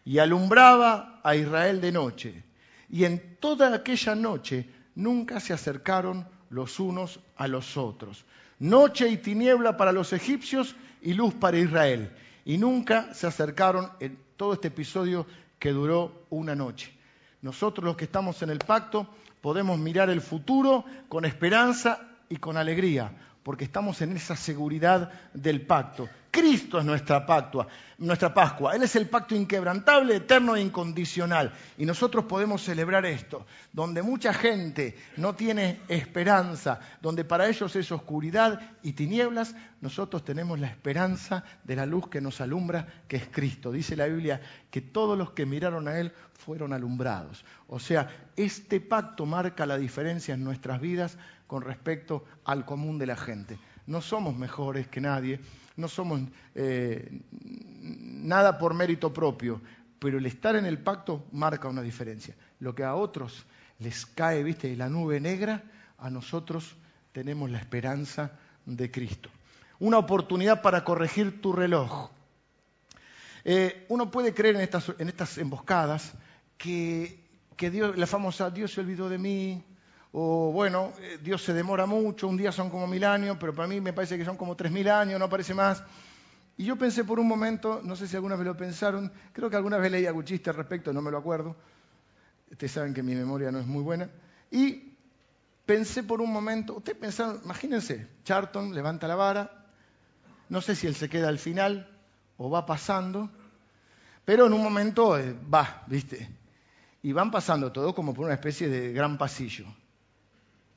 [0.05, 2.43] Y alumbraba a Israel de noche.
[2.89, 8.23] Y en toda aquella noche nunca se acercaron los unos a los otros.
[8.59, 12.11] Noche y tiniebla para los egipcios y luz para Israel.
[12.45, 15.25] Y nunca se acercaron en todo este episodio
[15.59, 16.93] que duró una noche.
[17.41, 19.07] Nosotros los que estamos en el pacto
[19.41, 23.11] podemos mirar el futuro con esperanza y con alegría,
[23.43, 26.07] porque estamos en esa seguridad del pacto.
[26.31, 28.73] Cristo es nuestra, pactua, nuestra Pascua.
[28.73, 31.51] Él es el pacto inquebrantable, eterno e incondicional.
[31.77, 37.91] Y nosotros podemos celebrar esto, donde mucha gente no tiene esperanza, donde para ellos es
[37.91, 43.27] oscuridad y tinieblas, nosotros tenemos la esperanza de la luz que nos alumbra, que es
[43.29, 43.71] Cristo.
[43.71, 47.43] Dice la Biblia que todos los que miraron a Él fueron alumbrados.
[47.67, 51.17] O sea, este pacto marca la diferencia en nuestras vidas
[51.51, 53.59] con respecto al común de la gente.
[53.85, 55.41] No somos mejores que nadie,
[55.75, 56.21] no somos
[56.55, 57.11] eh,
[57.81, 59.61] nada por mérito propio,
[59.99, 62.37] pero el estar en el pacto marca una diferencia.
[62.61, 63.45] Lo que a otros
[63.79, 65.61] les cae, viste, la nube negra,
[65.97, 66.73] a nosotros
[67.11, 68.31] tenemos la esperanza
[68.65, 69.29] de Cristo.
[69.79, 72.11] Una oportunidad para corregir tu reloj.
[73.43, 76.13] Eh, uno puede creer en estas, en estas emboscadas
[76.57, 77.19] que,
[77.57, 79.65] que Dios, la famosa Dios se olvidó de mí,
[80.13, 83.67] o bueno, eh, Dios se demora mucho, un día son como mil años, pero para
[83.67, 85.83] mí me parece que son como tres mil años, no parece más.
[86.57, 89.55] Y yo pensé por un momento, no sé si alguna vez lo pensaron, creo que
[89.55, 91.55] alguna vez leí algún chiste al respecto, no me lo acuerdo.
[92.51, 94.09] Ustedes saben que mi memoria no es muy buena.
[94.51, 94.93] Y
[95.65, 99.65] pensé por un momento, ustedes pensaron, imagínense, Charlton levanta la vara,
[100.49, 101.89] no sé si él se queda al final
[102.35, 103.29] o va pasando,
[104.25, 106.29] pero en un momento eh, va, ¿viste?
[107.01, 109.65] Y van pasando todo como por una especie de gran pasillo.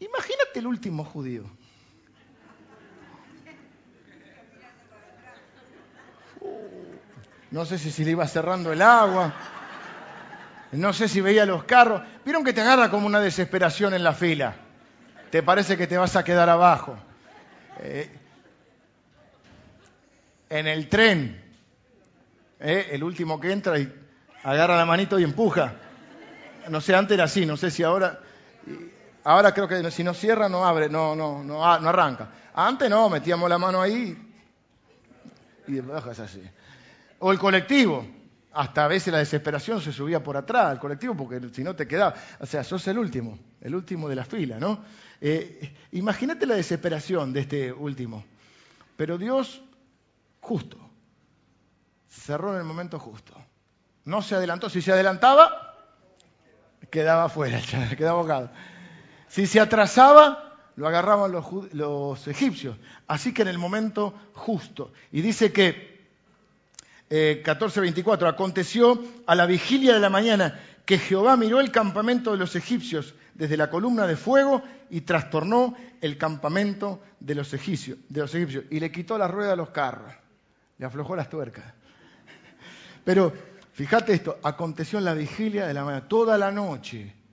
[0.01, 1.45] Imagínate el último judío.
[7.51, 9.33] No sé si se le iba cerrando el agua.
[10.73, 12.03] No sé si veía los carros.
[12.25, 14.57] Vieron que te agarra como una desesperación en la fila.
[15.31, 16.97] Te parece que te vas a quedar abajo.
[17.81, 18.11] Eh,
[20.51, 21.41] en el tren,
[22.59, 23.93] eh, el último que entra y
[24.43, 25.75] agarra la manito y empuja.
[26.69, 28.21] No sé, antes era así, no sé si ahora.
[29.25, 32.29] Ahora creo que si no cierra, no abre, no, no, no, ah, no arranca.
[32.55, 34.17] Antes no, metíamos la mano ahí
[35.67, 36.43] y bajas así.
[37.19, 38.07] O el colectivo.
[38.57, 41.89] Hasta a veces la desesperación se subía por atrás al colectivo porque si no te
[41.89, 42.15] quedaba.
[42.39, 44.85] O sea, sos el último, el último de la fila, ¿no?
[45.21, 48.25] Eh, imagínate la desesperación de este último.
[48.97, 49.61] Pero Dios,
[50.41, 50.79] justo,
[52.09, 53.35] cerró en el momento justo.
[54.05, 54.71] No se adelantó.
[54.71, 55.75] Si se adelantaba,
[56.91, 57.61] quedaba fuera,
[57.99, 58.51] quedaba ahogado.
[59.35, 62.77] Si se atrasaba, lo agarraban los, egipcios.
[63.09, 64.93] Así que en el momento justo.
[65.11, 66.07] Y dice que,
[67.11, 72.39] eh, 14.24, aconteció a la vigilia de la mañana que Jehová miró el campamento de
[72.39, 78.21] los egipcios desde la columna de fuego y trastornó el campamento de los egipcios, de
[78.21, 80.15] los egipcios y le quitó la rueda a los carros,
[80.79, 81.65] le aflojó las tuercas.
[83.05, 83.33] Pero
[83.73, 87.24] fíjate esto, aconteció en la vigilia de la mañana, toda la noche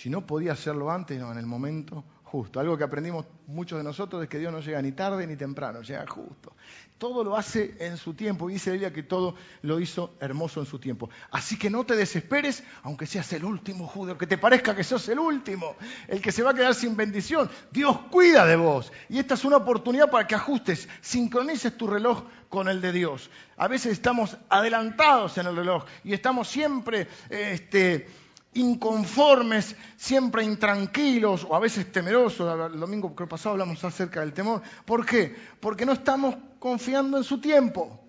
[0.00, 2.58] si no podía hacerlo antes, no, en el momento justo.
[2.58, 5.82] Algo que aprendimos muchos de nosotros es que Dios no llega ni tarde ni temprano,
[5.82, 6.54] llega justo.
[6.96, 8.48] Todo lo hace en su tiempo.
[8.48, 11.10] Y dice Biblia que todo lo hizo hermoso en su tiempo.
[11.30, 15.06] Así que no te desesperes, aunque seas el último judío, que te parezca que sos
[15.10, 15.76] el último,
[16.08, 17.50] el que se va a quedar sin bendición.
[17.70, 18.90] Dios cuida de vos.
[19.10, 23.30] Y esta es una oportunidad para que ajustes, sincronices tu reloj con el de Dios.
[23.58, 28.08] A veces estamos adelantados en el reloj y estamos siempre este,
[28.54, 32.72] inconformes, siempre intranquilos o a veces temerosos.
[32.72, 34.62] El domingo pasado hablamos acerca del temor.
[34.84, 35.34] ¿Por qué?
[35.60, 38.00] Porque no estamos confiando en su tiempo.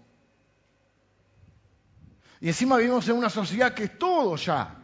[2.39, 4.80] Y encima vivimos en una sociedad que es todo ya.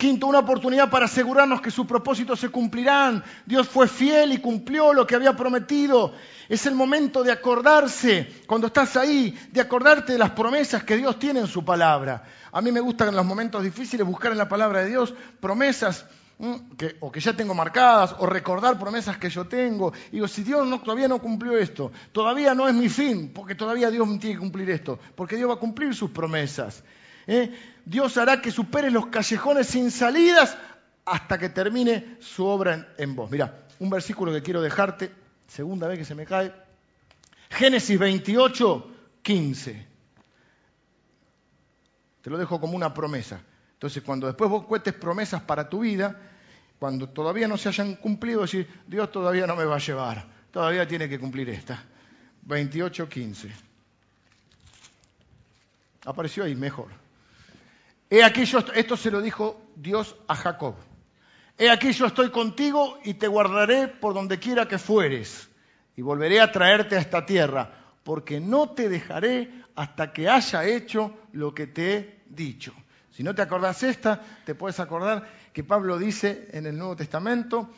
[0.00, 3.22] Quinto, una oportunidad para asegurarnos que sus propósitos se cumplirán.
[3.44, 6.14] Dios fue fiel y cumplió lo que había prometido.
[6.48, 11.18] Es el momento de acordarse, cuando estás ahí, de acordarte de las promesas que Dios
[11.18, 12.24] tiene en su palabra.
[12.50, 16.06] A mí me gusta en los momentos difíciles buscar en la palabra de Dios promesas
[16.78, 19.92] que, o que ya tengo marcadas, o recordar promesas que yo tengo.
[20.12, 23.90] Y digo, si Dios todavía no cumplió esto, todavía no es mi fin, porque todavía
[23.90, 26.82] Dios tiene que cumplir esto, porque Dios va a cumplir sus promesas.
[27.30, 27.52] ¿Eh?
[27.84, 30.58] Dios hará que supere los callejones sin salidas
[31.04, 33.30] hasta que termine su obra en, vos.
[33.30, 35.12] Mira, un versículo que quiero dejarte,
[35.46, 36.52] segunda vez que se me cae.
[37.50, 38.90] Génesis 28,
[39.22, 39.86] 15.
[42.22, 43.40] Te lo dejo como una promesa.
[43.74, 46.20] Entonces, cuando después vos cuentes promesas para tu vida,
[46.78, 50.86] cuando todavía no se hayan cumplido, decir, Dios todavía no me va a llevar, todavía
[50.86, 51.82] tiene que cumplir esta.
[52.42, 53.50] 28, 15.
[56.04, 56.88] Apareció ahí mejor.
[58.10, 60.74] He aquí yo, esto se lo dijo Dios a Jacob.
[61.56, 65.48] He aquí yo estoy contigo y te guardaré por donde quiera que fueres
[65.94, 67.70] y volveré a traerte a esta tierra,
[68.02, 72.74] porque no te dejaré hasta que haya hecho lo que te he dicho.
[73.10, 77.70] Si no te acordás esta, te puedes acordar que Pablo dice en el Nuevo Testamento,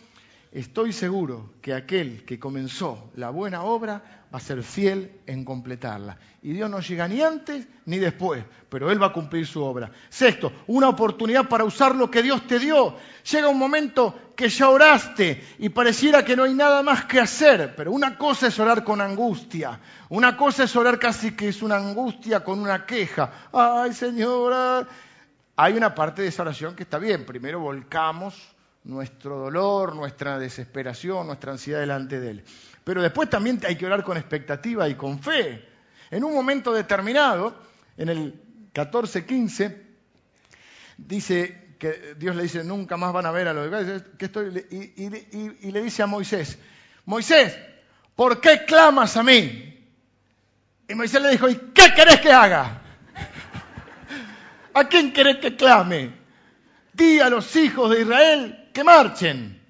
[0.53, 6.19] estoy seguro que aquel que comenzó la buena obra va a ser fiel en completarla.
[6.43, 9.91] Y Dios no llega ni antes ni después, pero Él va a cumplir su obra.
[10.09, 12.97] Sexto, una oportunidad para usar lo que Dios te dio.
[13.31, 17.75] Llega un momento que ya oraste y pareciera que no hay nada más que hacer,
[17.77, 21.77] pero una cosa es orar con angustia, una cosa es orar casi que es una
[21.77, 23.49] angustia con una queja.
[23.53, 24.87] Ay, Señora.
[25.57, 27.27] Hay una parte de esa oración que está bien.
[27.27, 28.35] Primero volcamos
[28.85, 32.45] nuestro dolor, nuestra desesperación, nuestra ansiedad delante de Él.
[32.85, 35.69] Pero después también hay que orar con expectativa y con fe.
[36.11, 37.57] En un momento determinado,
[37.97, 38.43] en el
[38.75, 39.77] 14-15,
[40.99, 45.67] dice que Dios le dice, nunca más van a ver a los que estoy, y,
[45.67, 46.59] y, le dice a Moisés,
[47.07, 47.59] Moisés,
[48.15, 49.69] ¿por qué clamas a mí?
[50.89, 52.83] Y Moisés le dijo, ¿y qué querés que haga?
[54.75, 56.13] ¿A quién querés que clame?
[56.93, 59.61] Di a los hijos de Israel que marchen.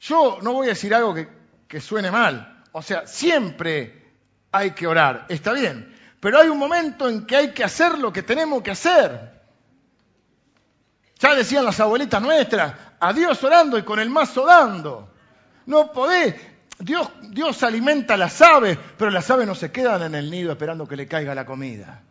[0.00, 1.14] Yo no voy a decir algo
[1.66, 2.64] que suene mal.
[2.72, 4.06] O sea, siempre
[4.52, 5.94] hay que orar, está bien.
[6.20, 9.36] Pero hay un momento en que hay que hacer lo que tenemos que hacer.
[11.18, 15.10] Ya decían las abuelitas nuestras, a Dios orando y con el mazo dando.
[15.66, 16.34] No podés.
[16.78, 20.86] Dios, Dios alimenta las aves, pero las aves no se quedan en el nido esperando
[20.86, 22.02] que le caiga la comida.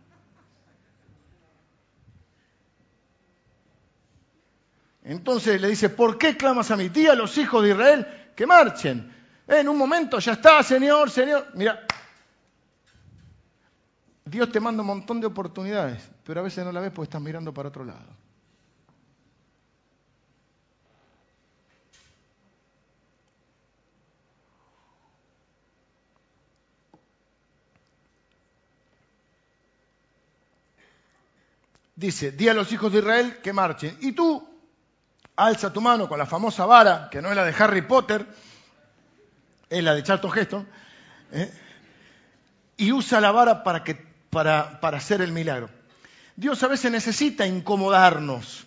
[5.06, 9.13] Entonces le dice, ¿por qué clamas a mi tía, los hijos de Israel, que marchen?
[9.48, 11.48] En un momento ya está, Señor, Señor.
[11.54, 11.86] Mira,
[14.26, 17.22] Dios te manda un montón de oportunidades, pero a veces no la ves porque estás
[17.22, 18.26] mirando para otro lado.
[31.96, 33.96] Dice, di a los hijos de Israel que marchen.
[34.02, 34.55] Y tú,
[35.36, 38.26] alza tu mano con la famosa vara, que no es la de Harry Potter,
[39.69, 40.67] es la de Charlton Heston,
[41.32, 41.52] ¿eh?
[42.78, 43.84] y usa la vara para,
[44.32, 45.69] para hacer el milagro.
[46.36, 48.65] Dios a veces necesita incomodarnos.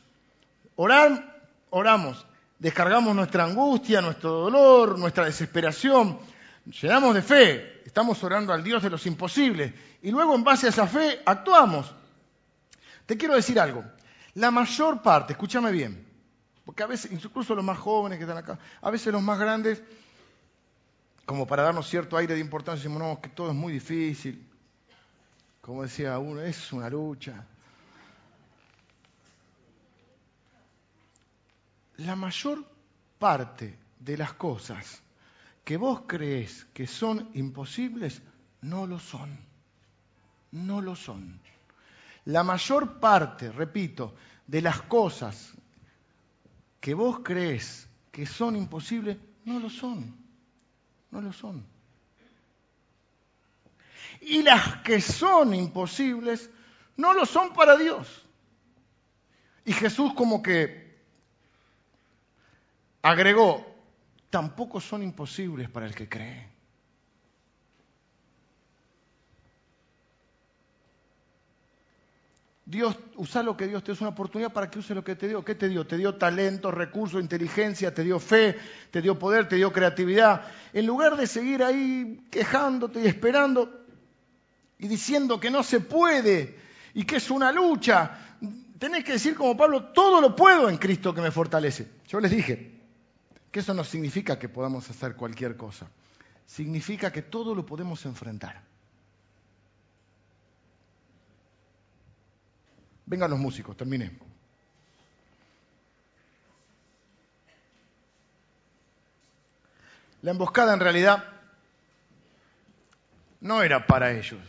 [0.76, 2.26] Orar, oramos,
[2.58, 6.18] descargamos nuestra angustia, nuestro dolor, nuestra desesperación,
[6.80, 10.70] llenamos de fe, estamos orando al Dios de los imposibles y luego en base a
[10.70, 11.92] esa fe actuamos.
[13.06, 13.84] Te quiero decir algo,
[14.34, 16.07] la mayor parte, escúchame bien,
[16.68, 19.82] porque a veces, incluso los más jóvenes que están acá, a veces los más grandes
[21.24, 24.46] como para darnos cierto aire de importancia, decimos, no, que todo es muy difícil.
[25.62, 27.46] Como decía uno, es una lucha.
[31.96, 32.62] La mayor
[33.18, 35.02] parte de las cosas
[35.64, 38.20] que vos crees que son imposibles,
[38.60, 39.38] no lo son.
[40.50, 41.40] No lo son.
[42.26, 44.14] La mayor parte, repito,
[44.46, 45.54] de las cosas
[46.80, 50.16] que vos crees que son imposibles, no lo son.
[51.10, 51.64] No lo son.
[54.20, 56.50] Y las que son imposibles,
[56.96, 58.26] no lo son para Dios.
[59.64, 60.98] Y Jesús como que
[63.02, 63.66] agregó,
[64.30, 66.57] tampoco son imposibles para el que cree.
[72.68, 75.16] Dios, usa lo que Dios te dio, es una oportunidad para que use lo que
[75.16, 75.42] te dio.
[75.42, 75.86] ¿Qué te dio?
[75.86, 78.58] Te dio talento, recursos, inteligencia, te dio fe,
[78.90, 80.42] te dio poder, te dio creatividad.
[80.74, 83.86] En lugar de seguir ahí quejándote y esperando
[84.78, 86.58] y diciendo que no se puede
[86.92, 88.36] y que es una lucha,
[88.78, 91.88] tenés que decir como Pablo, todo lo puedo en Cristo que me fortalece.
[92.06, 92.80] Yo les dije
[93.50, 95.88] que eso no significa que podamos hacer cualquier cosa.
[96.44, 98.67] Significa que todo lo podemos enfrentar.
[103.08, 104.10] Vengan los músicos, terminé.
[110.20, 111.24] La emboscada en realidad
[113.40, 114.40] no era para ellos.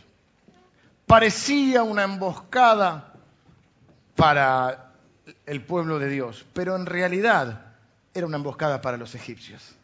[1.06, 3.14] Parecía una emboscada
[4.14, 4.92] para
[5.46, 7.72] el pueblo de Dios, pero en realidad
[8.12, 9.74] era una emboscada para los egipcios.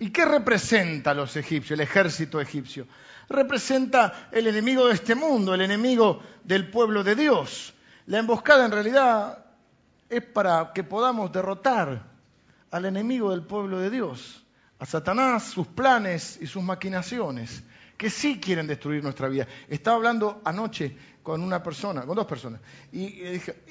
[0.00, 2.86] ¿Y qué representa a los egipcios, el ejército egipcio?
[3.28, 7.74] Representa el enemigo de este mundo, el enemigo del pueblo de Dios.
[8.06, 9.44] La emboscada en realidad
[10.08, 12.02] es para que podamos derrotar
[12.70, 14.42] al enemigo del pueblo de Dios,
[14.78, 17.62] a Satanás, sus planes y sus maquinaciones,
[17.98, 19.46] que sí quieren destruir nuestra vida.
[19.68, 23.62] Estaba hablando anoche con una persona, con dos personas, y dije,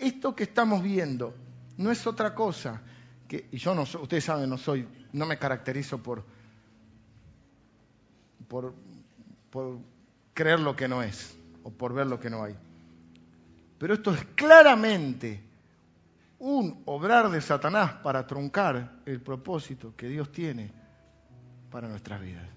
[0.00, 1.32] esto que estamos viendo
[1.76, 2.82] no es otra cosa
[3.30, 6.24] y yo no ustedes saben, no soy, no me caracterizo por,
[8.48, 8.74] por,
[9.50, 9.78] por
[10.34, 11.36] creer lo que no es.
[11.66, 12.54] o por ver lo que no hay.
[13.76, 15.42] Pero esto es claramente
[16.38, 20.70] un obrar de Satanás para truncar el propósito que Dios tiene
[21.68, 22.48] para nuestras vidas.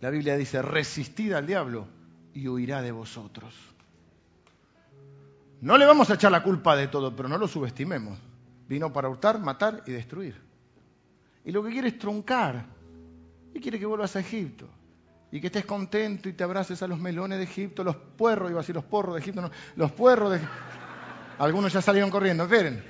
[0.00, 1.88] La Biblia dice, resistid al diablo
[2.32, 3.52] y huirá de vosotros.
[5.66, 8.16] No le vamos a echar la culpa de todo, pero no lo subestimemos.
[8.68, 10.40] Vino para hurtar, matar y destruir.
[11.44, 12.64] Y lo que quiere es truncar.
[13.52, 14.68] Y quiere que vuelvas a Egipto.
[15.32, 18.60] Y que estés contento y te abraces a los melones de Egipto, los puerros, iba
[18.60, 20.40] a decir los porros de Egipto, no, los puerros de.
[21.40, 22.84] Algunos ya salieron corriendo, esperen.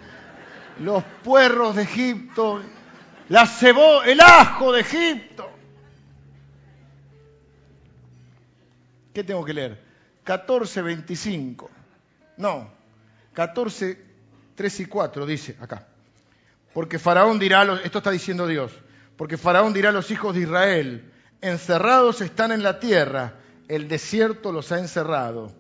[0.81, 2.61] Los puerros de Egipto,
[3.31, 5.49] la cebo, el ajo de Egipto.
[9.15, 9.83] ¿Qué tengo que leer?
[10.27, 11.71] 14.25.
[12.37, 12.71] No,
[13.33, 13.99] 14,
[14.55, 15.87] 3 y 4 dice acá.
[16.73, 18.73] Porque Faraón dirá, esto está diciendo Dios,
[19.17, 23.35] porque Faraón dirá a los hijos de Israel, encerrados están en la tierra,
[23.69, 25.53] el desierto los ha encerrado.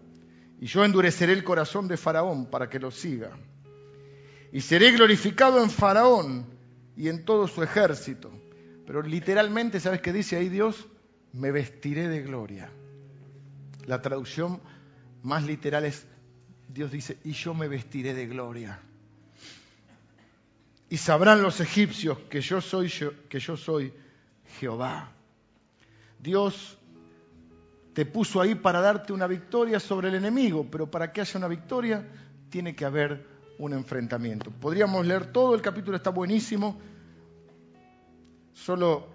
[0.60, 3.30] Y yo endureceré el corazón de Faraón para que los siga.
[4.52, 6.46] Y seré glorificado en Faraón
[6.96, 8.30] y en todo su ejército.
[8.86, 10.86] Pero literalmente, ¿sabes qué dice ahí Dios?
[11.32, 12.70] Me vestiré de gloria.
[13.84, 14.60] La traducción
[15.22, 16.06] más literal es,
[16.68, 18.80] Dios dice, y yo me vestiré de gloria.
[20.88, 22.92] Y sabrán los egipcios que yo soy,
[23.28, 23.92] que yo soy
[24.58, 25.12] Jehová.
[26.18, 26.78] Dios
[27.92, 31.48] te puso ahí para darte una victoria sobre el enemigo, pero para que haya una
[31.48, 32.06] victoria
[32.50, 33.26] tiene que haber
[33.58, 34.50] un enfrentamiento.
[34.50, 36.78] Podríamos leer todo, el capítulo está buenísimo,
[38.52, 39.08] solo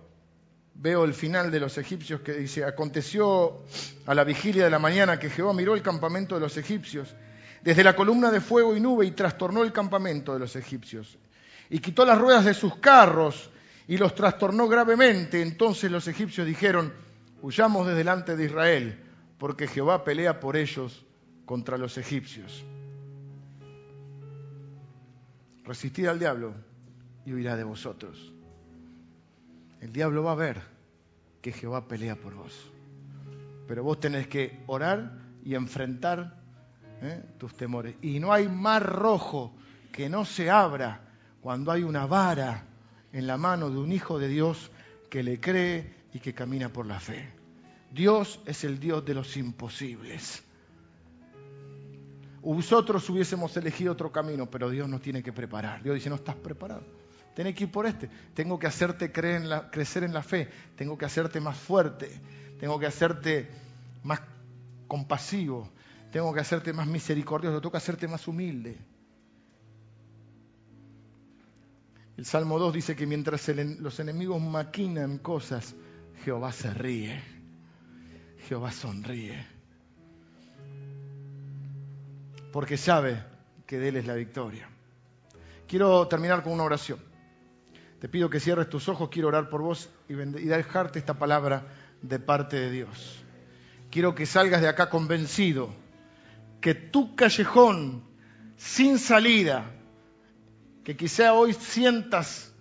[0.73, 3.63] veo el final de los egipcios que dice, aconteció
[4.05, 7.15] a la vigilia de la mañana que Jehová miró el campamento de los egipcios
[7.63, 11.17] desde la columna de fuego y nube y trastornó el campamento de los egipcios
[11.69, 13.49] y quitó las ruedas de sus carros
[13.87, 15.41] y los trastornó gravemente.
[15.41, 16.93] Entonces los egipcios dijeron,
[17.41, 18.99] huyamos de delante de Israel,
[19.37, 21.05] porque Jehová pelea por ellos
[21.45, 22.63] contra los egipcios.
[25.63, 26.53] Resistid al diablo
[27.25, 28.33] y huirá de vosotros.
[29.79, 30.61] El diablo va a ver
[31.41, 32.69] que Jehová pelea por vos.
[33.67, 36.40] Pero vos tenés que orar y enfrentar
[37.01, 37.21] ¿eh?
[37.37, 37.95] tus temores.
[38.01, 39.53] Y no hay mar rojo
[39.91, 41.01] que no se abra
[41.41, 42.65] cuando hay una vara
[43.11, 44.71] en la mano de un hijo de Dios
[45.09, 47.33] que le cree y que camina por la fe.
[47.91, 50.43] Dios es el Dios de los imposibles.
[52.43, 55.83] Nosotros hubiésemos elegido otro camino, pero Dios nos tiene que preparar.
[55.83, 56.83] Dios dice, no estás preparado.
[57.35, 58.09] Tienes que ir por este.
[58.33, 60.49] Tengo que hacerte crecer en la fe.
[60.75, 62.09] Tengo que hacerte más fuerte.
[62.59, 63.49] Tengo que hacerte
[64.03, 64.21] más
[64.87, 65.69] compasivo.
[66.11, 67.61] Tengo que hacerte más misericordioso.
[67.61, 68.77] Tengo que hacerte más humilde.
[72.17, 75.73] El Salmo 2 dice que mientras los enemigos maquinan cosas,
[76.23, 77.23] Jehová se ríe.
[78.47, 79.47] Jehová sonríe.
[82.51, 83.23] Porque sabe
[83.65, 84.67] que de Él es la victoria.
[85.67, 86.99] Quiero terminar con una oración.
[87.99, 91.67] Te pido que cierres tus ojos, quiero orar por vos y, y dejarte esta palabra
[92.01, 93.23] de parte de Dios.
[93.89, 95.73] Quiero que salgas de acá convencido
[96.61, 98.03] que tu callejón
[98.55, 99.65] sin salida,
[100.83, 102.53] que quizá hoy sientas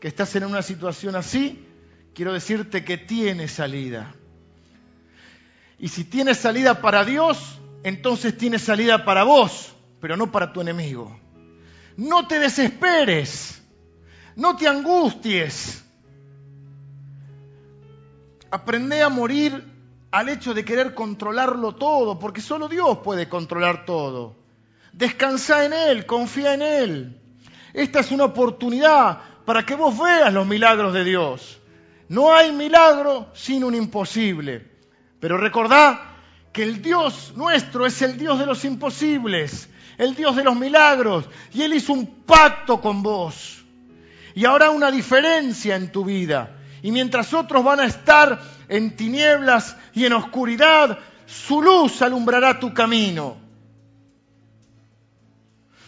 [0.00, 1.66] que estás en una situación así,
[2.14, 4.14] quiero decirte que tiene salida.
[5.78, 10.60] Y si tiene salida para Dios, entonces tiene salida para vos, pero no para tu
[10.60, 11.18] enemigo.
[11.96, 13.62] No te desesperes,
[14.36, 15.82] no te angusties.
[18.50, 19.75] Aprende a morir
[20.10, 24.36] al hecho de querer controlarlo todo, porque solo Dios puede controlar todo.
[24.92, 27.20] Descansa en Él, confía en Él.
[27.74, 31.60] Esta es una oportunidad para que vos veas los milagros de Dios.
[32.08, 34.70] No hay milagro sin un imposible.
[35.20, 36.16] Pero recordá
[36.52, 41.28] que el Dios nuestro es el Dios de los imposibles, el Dios de los milagros,
[41.52, 43.64] y Él hizo un pacto con vos.
[44.34, 46.56] Y habrá una diferencia en tu vida.
[46.82, 52.72] Y mientras otros van a estar en tinieblas y en oscuridad, su luz alumbrará tu
[52.72, 53.36] camino.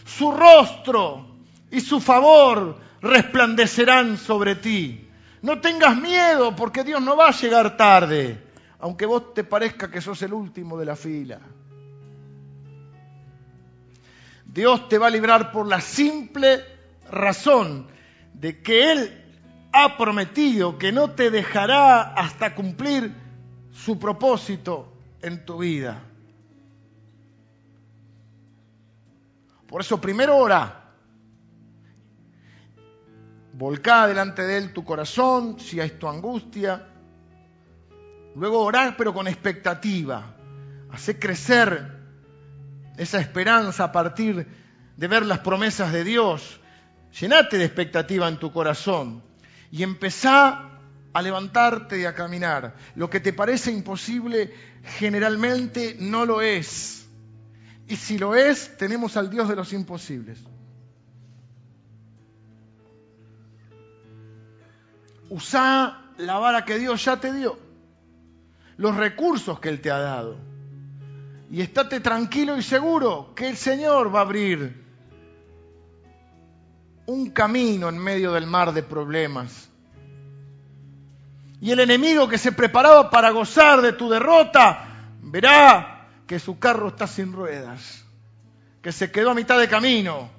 [0.05, 1.27] Su rostro
[1.71, 5.07] y su favor resplandecerán sobre ti.
[5.41, 8.49] No tengas miedo porque Dios no va a llegar tarde
[8.79, 11.39] aunque vos te parezca que sos el último de la fila.
[14.45, 16.63] Dios te va a librar por la simple
[17.11, 17.87] razón
[18.33, 19.18] de que Él
[19.71, 23.13] ha prometido que no te dejará hasta cumplir
[23.71, 26.01] su propósito en tu vida.
[29.67, 30.75] Por eso primero ora.
[33.53, 36.89] Volcá delante de Él tu corazón, si hay tu angustia,
[38.35, 40.35] Luego orá, pero con expectativa.
[40.91, 41.97] Hacé crecer
[42.97, 44.47] esa esperanza a partir
[44.95, 46.59] de ver las promesas de Dios.
[47.19, 49.23] Llenate de expectativa en tu corazón
[49.71, 50.69] y empezá
[51.13, 52.75] a levantarte y a caminar.
[52.95, 54.53] Lo que te parece imposible
[54.97, 57.07] generalmente no lo es.
[57.87, 60.39] Y si lo es, tenemos al Dios de los imposibles.
[65.29, 67.57] Usá la vara que Dios ya te dio,
[68.77, 70.37] los recursos que Él te ha dado.
[71.51, 74.88] Y estate tranquilo y seguro que el Señor va a abrir
[77.09, 79.69] un camino en medio del mar de problemas.
[81.59, 86.89] Y el enemigo que se preparaba para gozar de tu derrota, verá que su carro
[86.89, 88.05] está sin ruedas,
[88.83, 90.29] que se quedó a mitad de camino,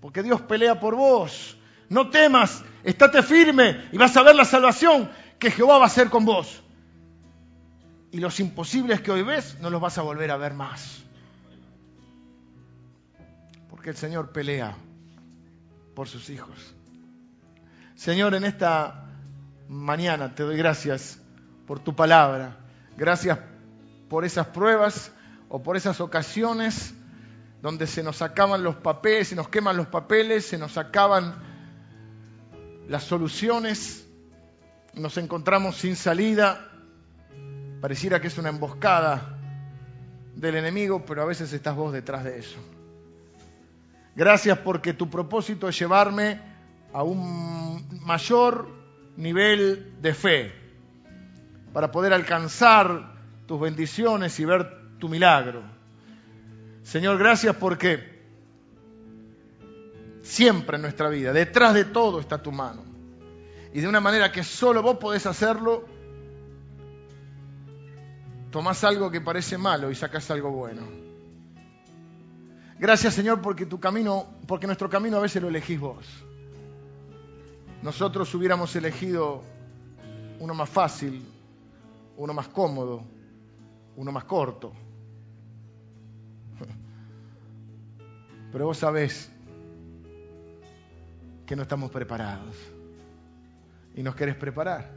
[0.00, 1.56] porque Dios pelea por vos.
[1.88, 5.08] No temas, estate firme y vas a ver la salvación
[5.38, 6.62] que Jehová va a hacer con vos.
[8.10, 11.04] Y los imposibles que hoy ves no los vas a volver a ver más.
[13.70, 14.76] Porque el Señor pelea
[15.98, 16.56] por sus hijos.
[17.96, 19.08] Señor, en esta
[19.66, 21.18] mañana te doy gracias
[21.66, 22.56] por tu palabra.
[22.96, 23.36] Gracias
[24.08, 25.10] por esas pruebas
[25.48, 26.94] o por esas ocasiones
[27.62, 31.34] donde se nos acaban los papeles, se nos queman los papeles, se nos acaban
[32.86, 34.06] las soluciones,
[34.94, 36.70] nos encontramos sin salida,
[37.80, 39.36] pareciera que es una emboscada
[40.36, 42.77] del enemigo, pero a veces estás vos detrás de eso.
[44.18, 46.40] Gracias porque tu propósito es llevarme
[46.92, 48.68] a un mayor
[49.16, 50.52] nivel de fe
[51.72, 53.12] para poder alcanzar
[53.46, 55.62] tus bendiciones y ver tu milagro.
[56.82, 58.20] Señor, gracias porque
[60.22, 62.82] siempre en nuestra vida, detrás de todo está tu mano.
[63.72, 65.84] Y de una manera que solo vos podés hacerlo,
[68.50, 71.07] tomás algo que parece malo y sacás algo bueno.
[72.78, 76.06] Gracias Señor porque tu camino, porque nuestro camino a veces lo elegís vos.
[77.82, 79.42] Nosotros hubiéramos elegido
[80.38, 81.24] uno más fácil,
[82.16, 83.02] uno más cómodo,
[83.96, 84.72] uno más corto.
[88.52, 89.30] Pero vos sabés
[91.46, 92.56] que no estamos preparados
[93.96, 94.88] y nos querés preparar.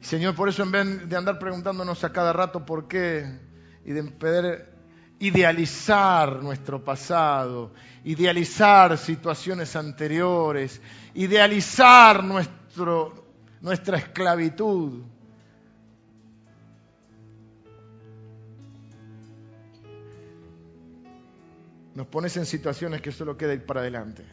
[0.00, 3.49] Señor, por eso en vez de andar preguntándonos a cada rato por qué
[3.84, 4.70] y de poder
[5.18, 7.72] idealizar nuestro pasado,
[8.04, 10.80] idealizar situaciones anteriores,
[11.14, 13.26] idealizar nuestro,
[13.60, 15.02] nuestra esclavitud,
[21.94, 24.24] nos pones en situaciones que solo queda ir para adelante.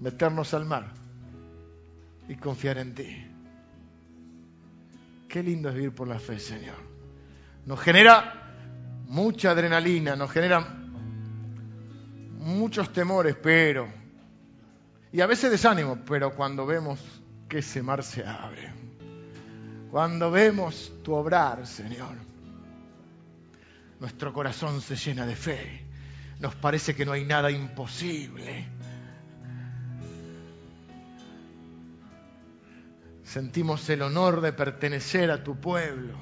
[0.00, 0.92] Meternos al mar
[2.26, 3.33] y confiar en ti.
[5.34, 6.76] Qué lindo es vivir por la fe, Señor.
[7.66, 8.54] Nos genera
[9.06, 10.60] mucha adrenalina, nos genera
[12.38, 13.88] muchos temores, pero...
[15.10, 17.00] Y a veces desánimo, pero cuando vemos
[17.48, 18.72] que ese mar se abre,
[19.90, 22.14] cuando vemos tu obrar, Señor,
[23.98, 25.84] nuestro corazón se llena de fe.
[26.38, 28.68] Nos parece que no hay nada imposible.
[33.34, 36.14] Sentimos el honor de pertenecer a tu pueblo.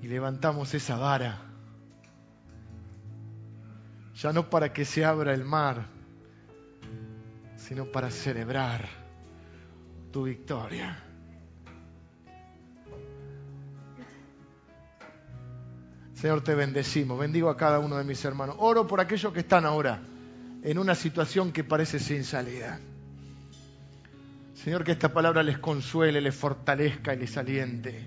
[0.00, 1.42] Y levantamos esa vara,
[4.14, 5.86] ya no para que se abra el mar,
[7.56, 8.86] sino para celebrar
[10.12, 11.02] tu victoria.
[16.14, 17.18] Señor, te bendecimos.
[17.18, 18.54] Bendigo a cada uno de mis hermanos.
[18.60, 20.00] Oro por aquellos que están ahora
[20.66, 22.80] en una situación que parece sin salida.
[24.54, 28.04] Señor, que esta palabra les consuele, les fortalezca y les aliente.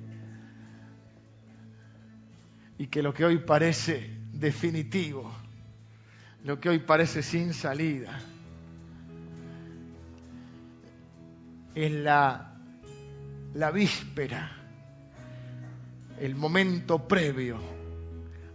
[2.78, 5.34] Y que lo que hoy parece definitivo,
[6.44, 8.20] lo que hoy parece sin salida,
[11.76, 12.60] es la,
[13.54, 14.52] la víspera,
[16.20, 17.58] el momento previo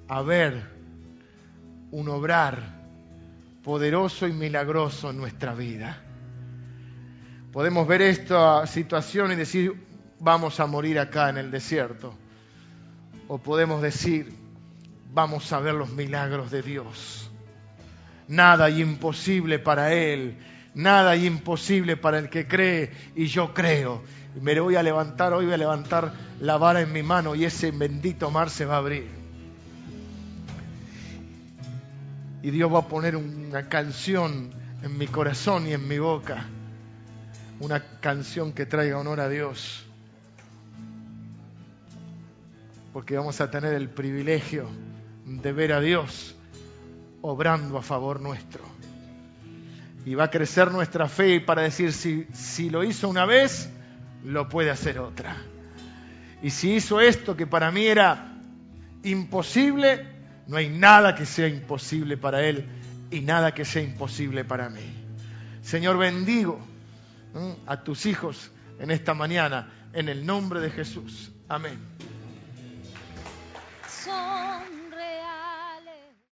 [0.08, 0.62] a ver
[1.90, 2.83] un obrar
[3.64, 5.96] poderoso y milagroso en nuestra vida.
[7.50, 9.72] Podemos ver esta situación y decir,
[10.20, 12.14] vamos a morir acá en el desierto.
[13.26, 14.34] O podemos decir,
[15.12, 17.30] vamos a ver los milagros de Dios.
[18.28, 20.36] Nada imposible para Él,
[20.74, 24.02] nada imposible para el que cree y yo creo.
[24.40, 27.70] Me voy a levantar, hoy voy a levantar la vara en mi mano y ese
[27.70, 29.23] bendito mar se va a abrir.
[32.44, 34.50] Y Dios va a poner una canción
[34.82, 36.44] en mi corazón y en mi boca.
[37.58, 39.86] Una canción que traiga honor a Dios.
[42.92, 44.68] Porque vamos a tener el privilegio
[45.24, 46.36] de ver a Dios
[47.22, 48.62] obrando a favor nuestro.
[50.04, 53.70] Y va a crecer nuestra fe para decir, si, si lo hizo una vez,
[54.22, 55.34] lo puede hacer otra.
[56.42, 58.36] Y si hizo esto que para mí era
[59.02, 60.13] imposible,
[60.46, 62.66] no hay nada que sea imposible para Él
[63.10, 65.04] y nada que sea imposible para mí.
[65.62, 66.58] Señor, bendigo
[67.66, 71.32] a tus hijos en esta mañana, en el nombre de Jesús.
[71.48, 71.78] Amén.